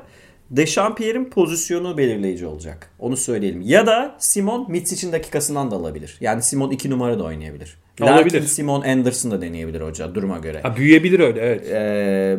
[0.51, 2.89] Dechampierre'in pozisyonu belirleyici olacak.
[2.99, 3.61] Onu söyleyelim.
[3.61, 6.17] Ya da Simon Mitsic'in dakikasından da alabilir.
[6.21, 7.77] Yani Simon 2 numara da oynayabilir.
[8.01, 8.33] Olabilir.
[8.33, 10.61] Larkin, Simon Anderson da deneyebilir hoca duruma göre.
[10.61, 11.67] Ha, büyüyebilir öyle evet.
[11.71, 12.37] Ee,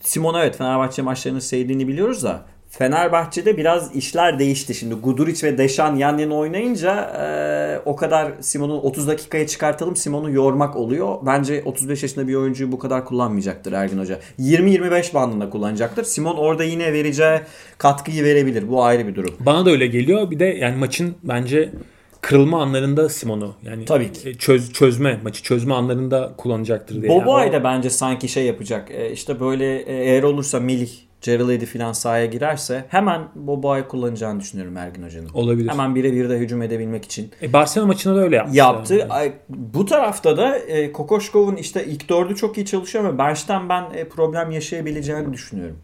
[0.00, 4.74] Simon evet Fenerbahçe maçlarını sevdiğini biliyoruz da Fenerbahçe'de biraz işler değişti.
[4.74, 10.30] Şimdi Guduric ve Deşan yan yana oynayınca e, o kadar Simon'u 30 dakikaya çıkartalım Simon'u
[10.30, 11.16] yormak oluyor.
[11.26, 14.18] Bence 35 yaşında bir oyuncuyu bu kadar kullanmayacaktır Ergin Hoca.
[14.38, 16.04] 20-25 bandında kullanacaktır.
[16.04, 17.40] Simon orada yine vereceği
[17.78, 18.68] katkıyı verebilir.
[18.68, 19.34] Bu ayrı bir durum.
[19.40, 20.30] Bana da öyle geliyor.
[20.30, 21.72] Bir de yani maçın bence
[22.20, 24.28] kırılma anlarında Simon'u yani Tabii ki.
[24.28, 27.08] e, çöz, çözme maçı çözme anlarında kullanacaktır diye.
[27.08, 28.90] Boboay Yani da bence sanki şey yapacak.
[28.90, 30.90] E, işte böyle e, eğer olursa Melih,
[31.28, 35.28] Eddy falan sahaya girerse hemen Boboay kullanacağını düşünüyorum Ergin Hoca'nın.
[35.34, 35.68] olabilir.
[35.68, 37.30] Hemen birebir de hücum edebilmek için.
[37.42, 38.56] E, Barcelona maçında da öyle yaptı.
[38.56, 38.94] Yaptı.
[38.94, 39.12] Yani.
[39.12, 43.84] Ay, Bu tarafta da e, Kokoşkov'un işte ilk dördü çok iyi çalışıyor ama bench'ten ben
[43.94, 45.76] e, problem yaşayabileceğini düşünüyorum.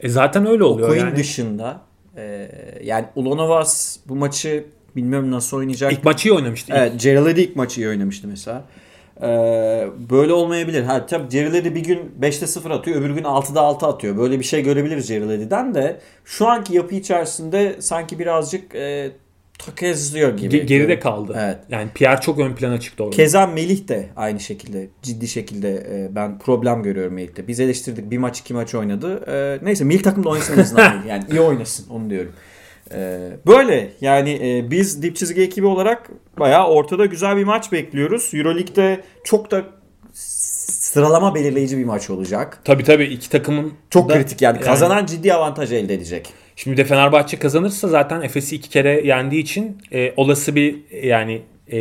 [0.00, 1.16] E, zaten öyle oluyor Coin yani.
[1.16, 1.80] dışında
[2.16, 2.50] e,
[2.84, 4.64] yani Ulanovas bu maçı
[4.96, 5.92] bilmiyorum nasıl oynayacak.
[5.92, 6.72] İlk maçı iyi oynamıştı.
[6.76, 8.64] Evet, Gerald Eddy ilk maçı iyi oynamıştı mesela.
[9.22, 10.82] Ee, böyle olmayabilir.
[10.82, 14.16] Ha tabii Eddy bir gün 5'te 0 atıyor, öbür gün 6'da 6 atıyor.
[14.16, 16.00] Böyle bir şey görebiliriz Eddy'den de.
[16.24, 19.10] Şu anki yapı içerisinde sanki birazcık e,
[19.58, 20.56] tökezliyor gibi.
[20.56, 21.36] Ge- geride kaldı.
[21.38, 21.58] Evet.
[21.68, 23.16] Yani Pierre çok ön plana çıktı orada.
[23.16, 27.48] Keza Melih de aynı şekilde ciddi şekilde e, ben problem görüyorum Melih'te.
[27.48, 29.24] Biz eleştirdik bir maç iki maç oynadı.
[29.26, 30.90] E, neyse Melih takımda oynasın en azından.
[31.08, 32.32] Yani iyi oynasın onu diyorum.
[32.94, 38.30] E, böyle yani e, biz dip çizgi ekibi olarak bayağı ortada güzel bir maç bekliyoruz.
[38.34, 39.64] Euroleague'de çok da
[40.12, 42.60] sıralama belirleyici bir maç olacak.
[42.64, 46.28] Tabii tabii iki takımın Çok da- kritik yani kazanan ciddi avantaj elde edecek.
[46.56, 51.78] Şimdi de Fenerbahçe kazanırsa zaten Efes'i iki kere yendiği için e, olası bir yani e,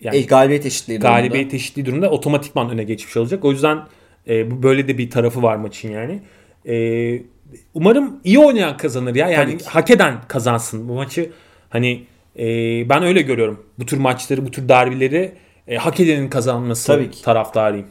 [0.00, 1.20] yani E, galibiyet eşitliği durumunda.
[1.20, 3.44] galibiyet eşitliği durumda otomatikman öne geçmiş olacak.
[3.44, 3.78] O yüzden
[4.28, 6.20] e, bu böyle de bir tarafı var maçın yani.
[6.68, 6.74] E,
[7.74, 9.28] umarım iyi oynayan kazanır ya.
[9.28, 11.30] Yani hak eden kazansın bu maçı.
[11.70, 12.04] Hani
[12.38, 12.44] e,
[12.88, 13.66] ben öyle görüyorum.
[13.78, 15.32] Bu tür maçları, bu tür derbileri
[15.68, 17.22] e, hak edenin kazanması Tabii ki.
[17.22, 17.86] taraftarıyım.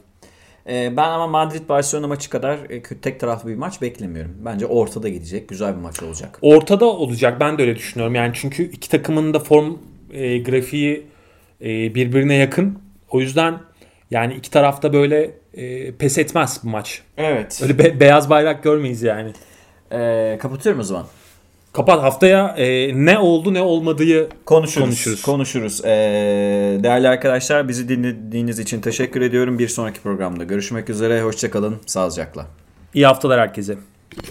[0.70, 4.32] E, ben ama Madrid Barcelona maçı kadar e, tek taraflı bir maç beklemiyorum.
[4.46, 5.50] Bence ortada gidecek.
[5.50, 6.40] Güzel bir maç olacak.
[6.42, 8.16] Ortada olacak ben de öyle düşünüyorum.
[8.16, 9.74] Yani çünkü iki takımın da form
[10.14, 11.06] e, grafiği
[11.62, 12.80] e, birbirine yakın.
[13.12, 13.60] O yüzden
[14.12, 17.02] yani iki tarafta böyle e, pes etmez bu maç.
[17.18, 17.60] Evet.
[17.64, 19.32] Öyle be- beyaz bayrak görmeyiz yani.
[19.92, 21.06] Ee, kapatıyorum o zaman.
[21.74, 24.86] Kapat haftaya e, ne oldu ne olmadığı Konuşuruz.
[24.86, 25.22] Konuşuruz.
[25.22, 25.86] Konuşuruz.
[25.86, 25.90] Ee,
[26.84, 29.60] değerli arkadaşlar bizi dinlediğiniz için teşekkür ediyorum.
[29.60, 31.22] Bir sonraki programda görüşmek üzere.
[31.22, 31.78] Hoşçakalın.
[31.86, 32.46] Sağlıcakla.
[32.94, 33.78] iyi haftalar herkese.